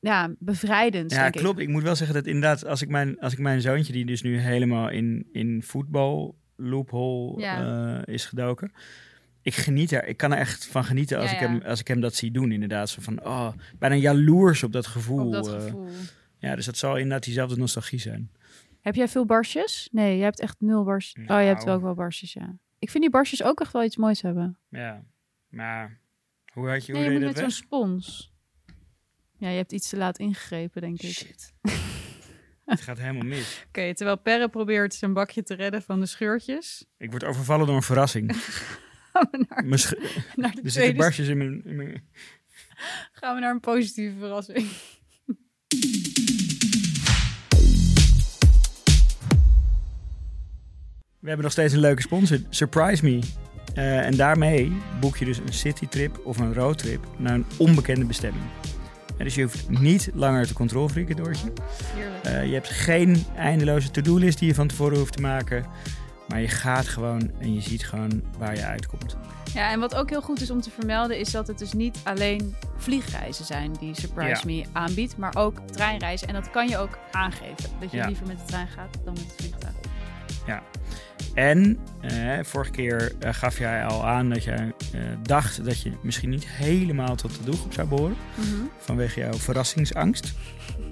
[0.00, 1.14] ja, bevrijdends.
[1.14, 1.32] Ja, ik.
[1.32, 1.58] klopt.
[1.58, 4.22] Ik moet wel zeggen dat inderdaad, als ik mijn, als ik mijn zoontje, die dus
[4.22, 8.72] nu helemaal in, in voetbal loophole eh, is gedoken.
[9.42, 11.88] Ik geniet er, ik kan er echt van genieten als, Ja, ik, hem, als ik
[11.88, 12.90] hem dat zie doen, inderdaad.
[12.90, 15.26] Zo van, oh, bijna jaloers op dat gevoel.
[15.26, 15.54] Op dat eh.
[15.54, 15.88] gevoel.
[16.38, 18.30] ja, dus dat zal inderdaad diezelfde nostalgie zijn.
[18.82, 19.88] Heb jij veel barsjes?
[19.92, 21.22] Nee, je hebt echt nul barsjes.
[21.22, 21.64] Oh, je hebt Nou.
[21.66, 22.56] wel ook wel barsjes, ja.
[22.78, 24.58] Ik vind die barsjes ook echt wel iets moois hebben.
[24.68, 25.04] Ja,
[25.48, 26.00] maar
[26.52, 28.32] hoe had je, hoe Nee, je moet je met zo'n spons.
[29.36, 31.10] Ja, je hebt iets te laat ingegrepen, denk ik.
[31.10, 31.52] Shit.
[32.64, 33.62] Het gaat helemaal mis.
[33.68, 36.84] Oké, terwijl Perre probeert zijn bakje te redden van de scheurtjes.
[36.96, 38.36] Ik word overvallen door een verrassing.
[39.12, 39.92] Gaan we naar, Mijn sch-
[40.36, 42.08] naar de er zitten tweede barstjes in mijn, in mijn...
[43.12, 44.68] gaan we naar een positieve verrassing.
[51.22, 53.18] We hebben nog steeds een leuke sponsor, Surprise Me.
[53.74, 58.44] Eh, en daarmee boek je dus een citytrip of een roadtrip naar een onbekende bestemming.
[59.18, 61.52] En dus je hoeft niet langer te controlfreaken, Doortje.
[62.22, 65.66] Eh, je hebt geen eindeloze to-do-list die je van tevoren hoeft te maken.
[66.28, 69.16] Maar je gaat gewoon en je ziet gewoon waar je uitkomt.
[69.54, 71.98] Ja, en wat ook heel goed is om te vermelden, is dat het dus niet
[72.04, 76.28] alleen vliegreizen zijn die Surprise Me aanbiedt, maar ook treinreizen.
[76.28, 77.70] En dat kan je ook aangeven.
[77.80, 78.06] Dat je Ja.
[78.06, 79.74] liever met de trein gaat dan met het vliegtuig.
[81.34, 85.92] En eh, vorige keer eh, gaf jij al aan dat jij eh, dacht dat je
[86.02, 88.16] misschien niet helemaal tot de doelgroep zou behoren.
[88.78, 90.32] Vanwege jouw verrassingsangst.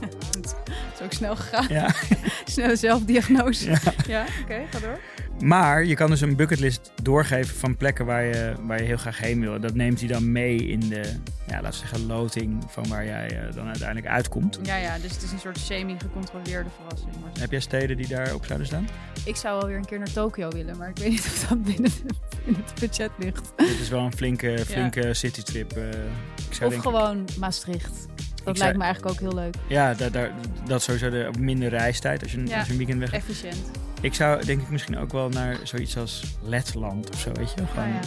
[0.00, 0.54] Het
[0.94, 1.66] is ook snel gegaan.
[1.68, 1.94] Ja.
[2.44, 3.70] Snelle zelfdiagnose.
[3.70, 3.78] Ja.
[4.06, 4.98] Ja, oké, ga door.
[5.40, 9.18] Maar je kan dus een bucketlist doorgeven van plekken waar je, waar je heel graag
[9.18, 9.60] heen wil.
[9.60, 11.02] Dat neemt hij dan mee in de,
[11.46, 14.58] ja, laten we zeggen, loting van waar jij eh, dan uiteindelijk uitkomt.
[14.62, 17.12] Ja, ja, dus het is een soort semi-gecontroleerde verrassing.
[17.22, 18.88] Maar Heb jij steden die daarop zouden staan?
[19.24, 21.62] ik zou wel weer een keer naar Tokio willen, maar ik weet niet of dat
[21.64, 22.02] binnen het,
[22.44, 23.52] in het budget ligt.
[23.56, 25.72] Dit is wel een flinke, flinke citytrip.
[25.72, 25.82] eh.
[25.88, 28.06] ik zou Of denken- gewoon Maastricht.
[28.44, 29.54] Dat lijkt me eigenlijk ook heel leuk.
[29.68, 30.30] Ja, daar, daar,
[30.66, 32.56] dat sowieso de, op minder reistijd als je, Ja.
[32.58, 33.70] als je een weekend weg Efficiënt.
[34.00, 37.56] Ik zou denk ik misschien ook wel naar zoiets als Letland of zo, weet je?
[37.56, 37.66] wel.
[37.66, 37.94] Gewoon, ja.
[37.94, 38.00] ja,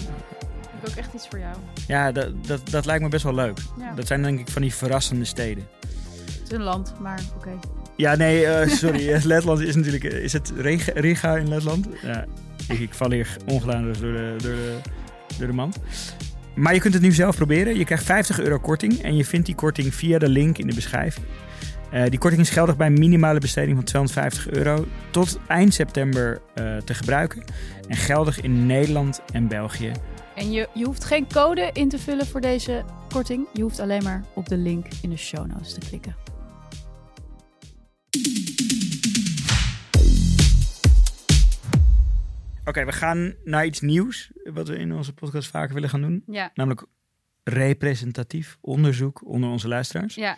[0.82, 1.40] Ik ook echt iets voor
[1.88, 2.14] jou.
[2.14, 3.58] dat, dat, dat lijkt me best wel leuk.
[3.80, 3.94] Ja.
[3.94, 5.68] Dat zijn denk ik van die verrassende steden.
[6.26, 7.60] Het is een land, maar oké.
[7.96, 9.20] Ja, nee, eh, sorry.
[9.24, 10.04] Letland is natuurlijk...
[10.04, 10.54] Is het
[10.96, 11.88] Riga, in Letland?
[12.02, 12.26] Ja,
[12.68, 14.78] ik, ik val hier ongedaan door de, door, de,
[15.38, 15.80] door de mand.
[16.56, 17.78] Maar je kunt het nu zelf proberen.
[17.78, 19.02] Je krijgt 50 euro korting.
[19.02, 21.26] En je vindt die korting via de link in de beschrijving.
[21.94, 24.86] Eh, die korting is geldig bij een minimale besteding van 250 euro.
[25.12, 27.44] Tot eind september eh, te gebruiken.
[27.88, 29.92] En geldig in Nederland en België.
[30.36, 33.48] En je, je hoeft geen code in te vullen voor deze korting.
[33.54, 36.16] Je hoeft alleen maar op de link in de show notes te klikken.
[42.66, 44.32] Oké, we gaan naar iets nieuws.
[44.44, 46.24] Wat we in onze podcast vaker willen gaan doen.
[46.28, 46.86] Ja, Namelijk
[47.44, 50.16] representatief onderzoek onder onze luisteraars.
[50.16, 50.38] ja.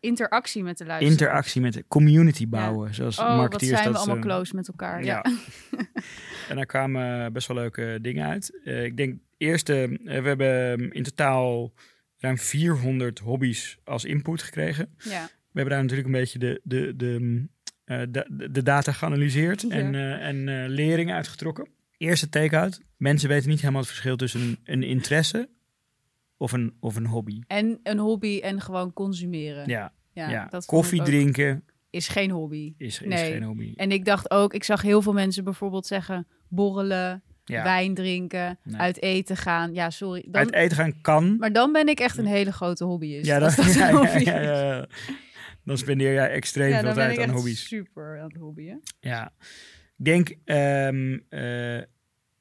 [0.00, 1.12] Interactie met de luisteraar.
[1.12, 2.94] interactie met de community bouwen.
[2.94, 5.04] Zoals Oh, wat zijn we dat, allemaal eh, close met elkaar.
[5.04, 5.24] Ja.
[5.24, 5.36] Ja.
[6.48, 8.60] en daar kwamen best wel leuke dingen uit.
[8.64, 11.72] Eh, ik denk eerste, eh, we hebben in totaal
[12.16, 14.94] ruim 400 hobby's als input gekregen.
[14.98, 15.28] ja.
[15.52, 17.50] We hebben daar natuurlijk een beetje de, de, de, mm,
[17.84, 21.68] de, de data geanalyseerd en, eh, en eh, lering uitgetrokken.
[21.96, 22.80] Eerste take-out.
[22.96, 25.48] Mensen weten niet helemaal het verschil tussen een, een interesse
[26.40, 27.40] of een, of een hobby.
[27.46, 29.68] En een hobby en gewoon consumeren.
[29.68, 30.46] Ja, Ja, ja.
[30.50, 32.74] dat koffie drinken is geen hobby.
[32.78, 33.32] is, is Nee.
[33.32, 33.72] geen hobby.
[33.76, 37.62] En ik dacht ook, ik zag heel veel mensen bijvoorbeeld zeggen borrelen, Ja.
[37.62, 38.80] wijn drinken, Nee.
[38.80, 39.74] uit eten gaan.
[39.74, 40.22] Ja, sorry.
[40.26, 41.36] Dan, Uit eten gaan kan.
[41.36, 43.26] maar dan ben ik echt een hele grote hobbyist.
[43.26, 44.86] ja, dat, dat ja, een ja, hobby ja, is.
[45.64, 47.66] Dan spendeer jij extreem Ja, veel tijd aan hobby's.
[47.66, 48.80] super aan het hobbyen.
[49.00, 49.32] Ja,
[49.98, 51.82] ik denk, ehm, eh,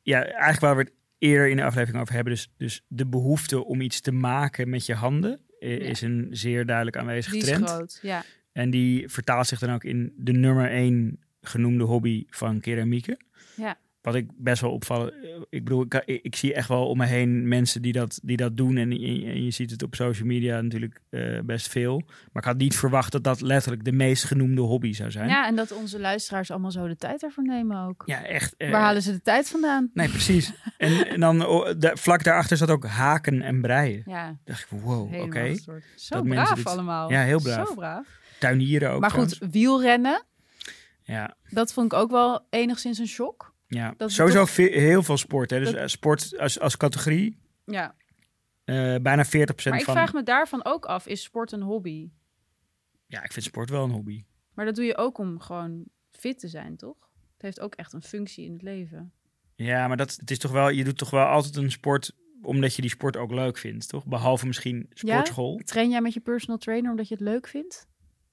[0.02, 3.66] ja, eigenlijk waar we het eerder in de aflevering over hebben, dus, dus de behoefte
[3.66, 5.86] om iets te maken met je handen eh, Ja.
[5.90, 7.70] is een zeer duidelijk aanwezige Die is trend.
[7.70, 8.24] groot, ja.
[8.52, 13.18] En die vertaalt zich dan ook in de nummer één genoemde hobby van keramieken.
[13.56, 13.78] Ja.
[14.02, 15.14] Wat ik best wel opvallen.
[15.14, 18.20] eh, Ik bedoel, ik, ik, ik zie echt wel om me heen mensen die dat,
[18.24, 18.78] die dat doen.
[18.78, 21.98] En, je- en je ziet het op social media natuurlijk eh, best veel.
[22.06, 25.30] Maar ik had niet verwacht dat dat letterlijk de meest genoemde hobby zou zijn.
[25.30, 28.04] Ja, en dat onze luisteraars allemaal zo de tijd ervoor nemen ook.
[28.06, 28.56] Ja, echt.
[28.58, 29.90] eh, Waar halen ze de tijd vandaan?
[29.94, 30.54] Nee, precies.
[30.78, 34.04] en, en dan oh, vlak daarachter zat ook haken en breien.
[34.06, 35.56] Ja, dacht ik, wow, oké.
[35.96, 37.12] Zo Dat braaf dit- allemaal.
[37.12, 37.68] Ja, heel braaf.
[37.68, 38.08] Zo braaf.
[38.40, 39.54] Tuinieren ook maar goed, trouwens.
[39.60, 40.24] wielrennen,
[41.04, 43.54] Ja, dat vond ik ook wel enigszins een shock.
[43.70, 43.94] Ja.
[43.98, 45.50] Dat sowieso toch- heel veel sport.
[45.50, 45.60] Hè.
[45.60, 47.96] Dus Dat- eh, sport als, als categorie, Ja,
[48.64, 49.94] eh, bijna 40% maar ik van...
[49.94, 52.10] vraag me daarvan ook af, is sport een hobby?
[53.08, 54.24] Ja, ik vind sport wel een hobby.
[54.54, 56.98] Maar dat doe je ook om gewoon fit te zijn, toch?
[57.34, 59.12] Het heeft ook echt een functie in het leven.
[59.56, 62.12] Ja, maar dat, het is toch wel, je doet toch wel altijd een sport
[62.42, 64.06] omdat je die sport ook leuk vindt, toch?
[64.06, 65.58] Behalve misschien sportschool.
[65.66, 67.88] Train jij met je personal trainer omdat je het leuk vindt?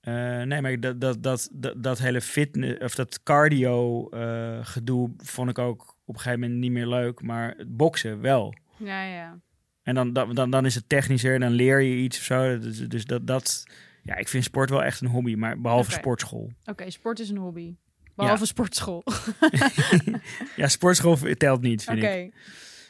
[0.07, 5.11] Eh, nee, maar dat, dat, dat, dat, dat hele fitness of dat cardio eh, gedoe
[5.17, 7.23] vond ik ook op een gegeven moment niet meer leuk.
[7.23, 8.55] Maar het boksen wel.
[8.77, 9.39] Ja, ja.
[9.83, 12.59] En dan, dan, dan, is het technischer en dan leer je iets of zo.
[12.59, 13.65] Dus, dus dat, dat,
[14.03, 16.53] ja, ik vind sport wel echt een hobby, maar behalve sportschool.
[16.65, 17.75] Oké, sport is een hobby.
[18.15, 19.05] Behalve sportschool.
[20.57, 22.13] Ja, sportschool telt niet, vind Oké.
[22.13, 22.35] ik.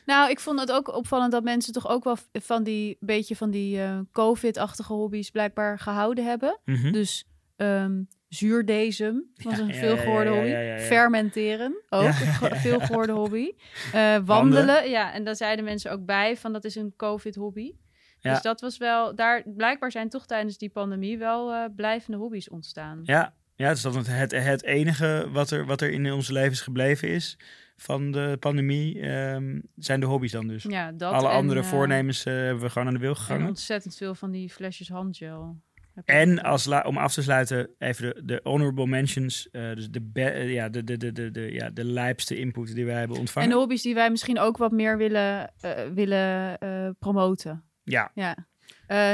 [0.07, 3.51] Nou, ik vond het ook opvallend dat mensen toch ook wel van die beetje van
[3.51, 6.61] die eh, COVID-achtige hobby's blijkbaar gehouden hebben.
[6.65, 6.93] Mhm.
[6.93, 7.25] Dus
[7.57, 10.83] ehm zuurdesem was een ja, veelgehoorde ja, ja, hobby.
[10.83, 13.53] Fermenteren, ook een veelgehoorde hobby.
[13.93, 17.73] Eh, wandelen, ja, en daar zeiden mensen ook bij van dat is een COVID-hobby.
[18.21, 22.51] Dus dat was wel, daar blijkbaar zijn toch tijdens die pandemie wel eh, blijvende hobby's
[22.51, 23.01] ontstaan.
[23.03, 26.61] Ja, ja het is dan het, het, enige wat er, wat er in onze levens
[26.61, 27.37] gebleven is
[27.77, 30.63] van de pandemie, ehm, zijn de hobby's dan dus.
[30.63, 33.17] Ja, dat Alle en, andere eh, voornemens eh, hebben we gewoon aan de wil En
[33.17, 33.49] gegangen.
[33.49, 35.65] ontzettend veel van die flesjes handgel.
[36.05, 39.51] En als om af te sluiten, even de, de honorable mentions.
[39.51, 40.11] eh, dus de,
[40.47, 43.49] ja, de, de, de, de, de, ja, de lijpste input die wij hebben ontvangen.
[43.49, 45.53] En de hobby's die wij misschien ook wat meer willen,
[45.95, 46.59] willen
[46.99, 47.65] promoten.
[47.83, 48.37] Ja, Ja.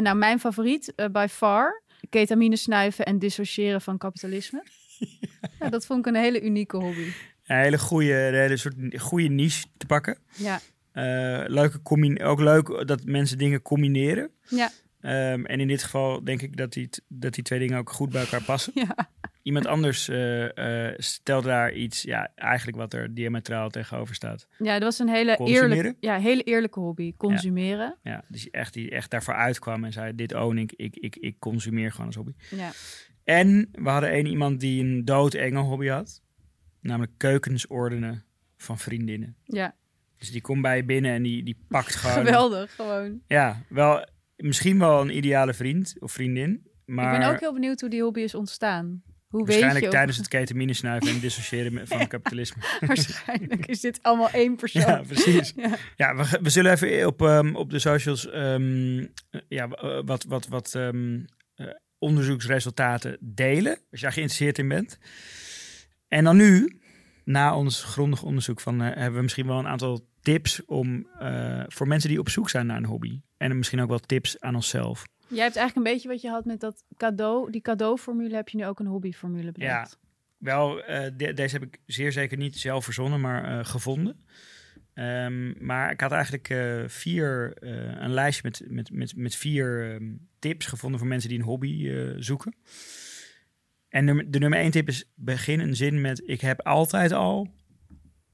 [0.01, 1.83] Nou, mijn favoriet by far.
[2.13, 4.63] Ketamine snuiven en dissociëren van kapitalisme.
[5.61, 7.07] ja, dat vond ik een hele unieke hobby.
[7.47, 10.19] een hele goede, een hele soort goede niche te pakken.
[10.37, 10.61] Ja,
[10.93, 11.83] Eh, leuke
[12.23, 14.31] ook leuk dat mensen dingen combineren.
[14.49, 14.71] ja,
[15.03, 18.11] Ehm, en in dit geval denk ik dat die, dat die twee dingen ook goed
[18.11, 18.73] bij elkaar passen.
[18.87, 19.11] ja.
[19.43, 24.47] Iemand anders eh, stelt daar iets, ja, eigenlijk wat er diametraal tegenover staat.
[24.59, 25.77] ja, dat was een hele, Consumeren?
[25.77, 27.15] eerlijk, ja, hele eerlijke hobby.
[27.17, 27.97] Consumeren.
[28.03, 31.17] Ja, dus die echt, die echt daarvoor uitkwam en zei, dit own ik, ik, ik,
[31.17, 32.33] ik consumeer gewoon als hobby.
[32.51, 32.71] Ja.
[33.25, 36.23] En we hadden één iemand die een doodenge hobby had.
[36.81, 38.25] Namelijk keukens ordenen
[38.57, 39.37] van vriendinnen.
[39.45, 39.75] ja.
[40.19, 42.17] Dus die komt bij je binnen en die, die pakt gewoon...
[42.27, 43.21] geweldig gewoon.
[43.27, 44.07] Ja, wel,
[44.43, 46.71] misschien wel een ideale vriend of vriendin.
[46.85, 49.03] Maar Ik ben ook heel benieuwd hoe die hobby is ontstaan.
[49.29, 52.63] Hoe weet waarschijnlijk je of- tijdens het ketamine snuiven en dissociëren met- van kapitalisme.
[52.87, 54.83] Waarschijnlijk is dit allemaal één persoon.
[54.83, 55.53] Ja, precies.
[55.57, 55.77] Ja.
[55.97, 58.99] Ja, we, we zullen even op, ehm, op de socials ehm,
[59.49, 61.21] ja, eh, wat, wat, wat ehm,
[61.55, 61.67] eh,
[61.99, 63.73] onderzoeksresultaten delen.
[63.73, 64.99] Als je daar geïnteresseerd in bent.
[66.09, 66.81] En dan nu,
[67.25, 71.07] na ons grondig onderzoek, van, eh, hebben we misschien wel een aantal tips om,
[71.69, 73.21] voor mensen die op zoek zijn naar een hobby.
[73.43, 75.05] En misschien ook wel tips aan onszelf.
[75.29, 77.51] Jij hebt eigenlijk een beetje wat je had met dat cadeau.
[77.51, 79.99] Die cadeauformule heb je nu ook een hobbyformule bedacht.
[80.37, 84.17] Wel, eh, de- deze heb ik zeer zeker niet zelf verzonnen, maar eh, gevonden.
[84.95, 87.53] Ehm, maar ik had eigenlijk eh, vier,
[88.03, 91.91] een lijstje met, met, met, met vier ehm, tips gevonden voor mensen die een hobby
[92.19, 92.55] zoeken.
[93.89, 97.49] En nummer- de nummer één tip is: begin een zin met ik heb altijd al.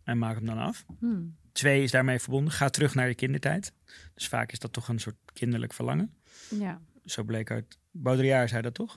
[0.05, 0.85] En maak hem dan af.
[0.99, 1.37] Hmm.
[1.59, 2.53] Twee is daarmee verbonden.
[2.53, 3.73] Ga terug naar je kindertijd.
[4.15, 6.15] Dus vaak is dat toch een soort kinderlijk verlangen.
[6.51, 6.81] Ja.
[7.05, 8.95] Zo bleek uit Baudrillard, zei dat toch?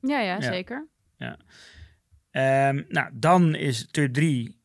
[0.00, 0.40] Ja, ja, Ja.
[0.40, 0.88] zeker.
[2.30, 4.62] Ehm, nou, dan is tip 3.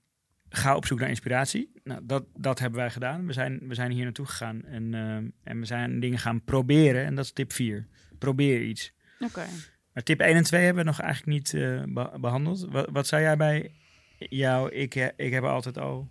[0.50, 1.72] Ga op zoek naar inspiratie.
[1.84, 3.26] Nou, dat, dat hebben wij gedaan.
[3.26, 7.06] We zijn, we zijn hier naartoe gegaan en, ehm, en we zijn dingen gaan proberen.
[7.06, 7.88] En dat is tip 4.
[8.18, 8.94] Probeer iets.
[9.20, 9.46] Oké.
[9.94, 12.66] Maar tip 1 en 2 hebben we nog eigenlijk niet eh, be- behandeld.
[12.70, 13.72] Wat, wat zei jij bij
[14.18, 14.72] jou?
[14.72, 16.08] Ik, ik heb altijd al.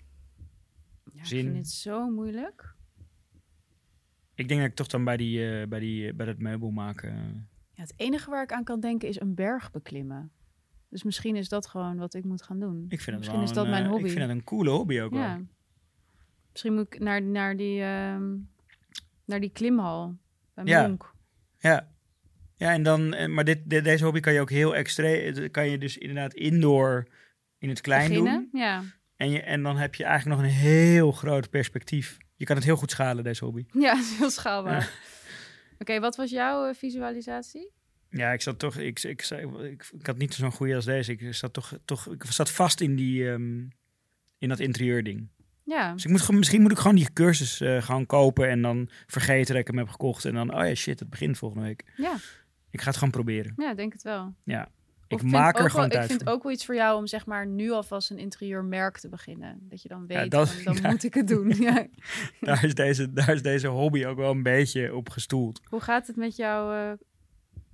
[1.18, 1.42] Ja, ik Zin.
[1.44, 2.74] vind het zo moeilijk.
[4.34, 7.10] Ik denk dat ik toch dan bij, die, eh, bij, die, bij dat meubel maken.
[7.12, 7.16] eh,
[7.74, 10.32] Ja, het enige waar ik aan kan denken is een berg beklimmen.
[10.88, 12.84] Dus misschien is dat gewoon wat ik moet gaan doen.
[12.88, 14.04] ik vind het misschien wel is dat een, mijn eh, hobby.
[14.04, 15.18] Ik vind het een coole hobby ook ja.
[15.36, 15.46] wel.
[16.50, 18.36] Misschien moet ik naar, naar, die, ehm,
[19.24, 20.16] naar die klimhal
[20.54, 20.86] bij Ja.
[20.86, 21.14] Monk.
[21.58, 21.92] Ja.
[22.56, 25.50] Ja, en dan, eh, maar dit, de- deze hobby kan je ook heel extreem, eh,
[25.50, 27.08] kan je dus inderdaad indoor
[27.58, 28.48] in het klein Beginnen.
[28.52, 28.60] doen.
[28.60, 28.82] Ja.
[29.18, 32.16] En, je, en dan heb je eigenlijk nog een heel groot perspectief.
[32.36, 33.64] Je kan het heel goed schalen, deze hobby.
[33.84, 34.90] ja, het is heel schaalbaar.
[35.78, 37.70] Oké, wat was jouw eh, visualisatie?
[38.10, 39.30] Ja, ik zat toch, ik, ik,
[39.98, 41.12] ik, had niet zo'n goede als deze.
[41.12, 43.58] Ik zat toch, toch, ik zat vast in die, ehm,
[44.38, 45.28] in dat interieurding.
[45.64, 48.88] Ja, Dus ik moet, misschien moet ik gewoon die cursus eh, gewoon kopen en dan
[49.06, 50.24] vergeten dat ik hem heb gekocht.
[50.24, 51.84] En dan, oh ja, shit, het begint volgende week.
[51.96, 52.16] ja,
[52.70, 53.52] Ik ga het gewoon proberen.
[53.56, 54.34] ja, denk het wel.
[54.44, 54.68] Ja.
[55.08, 56.32] Ik vind maak ook er gewoon wel, tijd Ik vind voor.
[56.32, 59.58] ook wel iets voor jou om zeg maar nu alvast een interieurmerk te beginnen.
[59.68, 61.48] Dat je dan weet, Ja, dat- van, dan moet ik het doen.
[61.56, 61.86] Ja.
[62.40, 65.60] Daar, is deze, daar is deze hobby ook wel een beetje op gestoeld.
[65.64, 66.92] Hoe gaat het met jouw eh,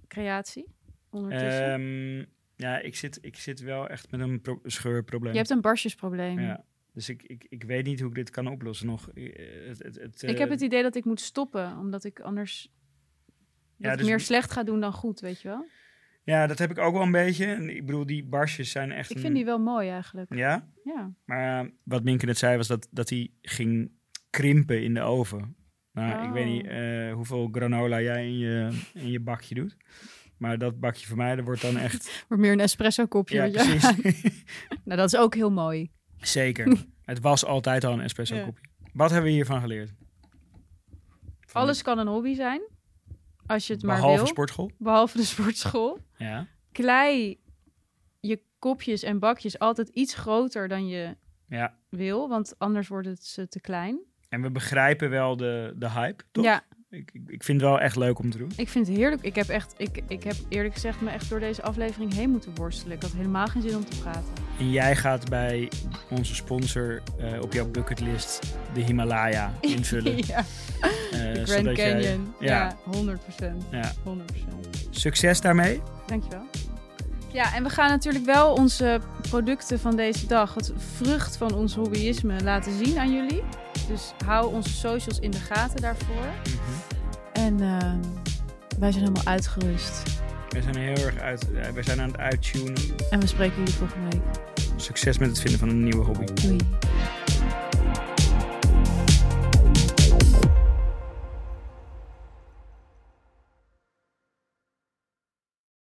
[0.09, 0.67] creatie
[1.11, 1.73] ondertussen?
[1.73, 2.25] Ehm,
[2.57, 5.33] ja, ik zit, ik zit wel echt met een pro- scheurprobleem.
[5.33, 6.41] je hebt een barstjesprobleem.
[6.41, 6.65] Ja.
[6.93, 9.11] Dus ik, ik, ik weet niet hoe ik dit kan oplossen nog.
[9.11, 9.25] Eh,
[9.69, 12.73] Het, het, het, Ik heb eh, het idee dat ik moet stoppen, omdat ik anders
[13.77, 15.67] Ja, dus- meer slecht ga doen dan goed, weet je wel?
[16.25, 17.47] Ja, dat heb ik ook wel een beetje.
[17.47, 19.11] En ik bedoel, die barsjes zijn echt...
[19.11, 20.35] Ik een- vind die wel mooi eigenlijk.
[20.35, 20.69] Ja?
[20.85, 21.13] Ja.
[21.25, 23.91] Maar eh, wat Minke net zei was dat, dat hij ging
[24.31, 25.57] krimpen in de oven.
[25.93, 27.07] Nou, ik weet niet Oh.
[27.09, 29.77] eh, hoeveel granola jij in je, in je bakje doet.
[30.39, 32.11] Maar dat bakje voor mij, dat wordt dan echt...
[32.29, 33.43] Wordt meer een espresso kopje.
[33.43, 33.83] ja, precies.
[34.85, 35.91] nou, dat is ook heel mooi.
[36.17, 36.77] Zeker.
[37.05, 38.45] Het was altijd al een espresso Ja.
[38.45, 38.69] kopje.
[38.93, 39.93] Wat hebben we hiervan geleerd?
[41.41, 42.63] Van- Alles kan een hobby zijn,
[43.47, 44.27] als je het maar Behalve wil.
[44.27, 44.71] sportschool.
[44.79, 45.99] Behalve de sportschool.
[46.17, 46.47] Ja.
[46.73, 47.41] Klei
[48.21, 51.17] je kopjes en bakjes altijd iets groter dan je
[51.49, 51.75] ja.
[51.89, 53.99] wil, want anders wordt het ze te klein.
[54.29, 56.45] En we begrijpen wel de, de hype, toch?
[56.45, 56.65] Ja,
[56.95, 58.53] Ik, ik, vind het wel echt leuk om te doen.
[58.57, 59.23] ik vind het heerlijk.
[59.23, 62.51] Ik heb echt, ik, ik heb eerlijk gezegd me echt door deze aflevering heen moeten
[62.55, 62.97] worstelen.
[62.97, 64.33] Ik had helemaal geen zin om te praten.
[64.59, 65.69] En jij gaat bij
[66.11, 70.17] onze sponsor eh, op jouw bucketlist de Himalaya invullen.
[70.27, 70.45] ja,
[71.13, 72.35] Eh, de Grand zodat jij- Canyon.
[72.41, 73.69] ja, ja, 100%.
[73.71, 73.93] ja.
[74.05, 74.19] 100%.
[74.91, 75.81] Succes daarmee.
[76.07, 76.43] Dankjewel.
[77.35, 81.75] Ja, en we gaan natuurlijk wel onze producten van deze dag, het vrucht van ons
[81.75, 83.43] hobbyisme, laten zien aan jullie.
[83.89, 86.27] Dus hou onze socials in de gaten daarvoor.
[87.33, 87.99] En ehm,
[88.79, 90.03] wij zijn helemaal uitgerust.
[90.49, 91.53] We zijn heel erg uit.
[91.53, 92.75] eh, we zijn aan het uittunen.
[93.11, 94.23] En we spreken jullie volgende week.
[94.77, 96.25] Succes met het vinden van een nieuwe hobby.
[96.35, 96.57] Doei.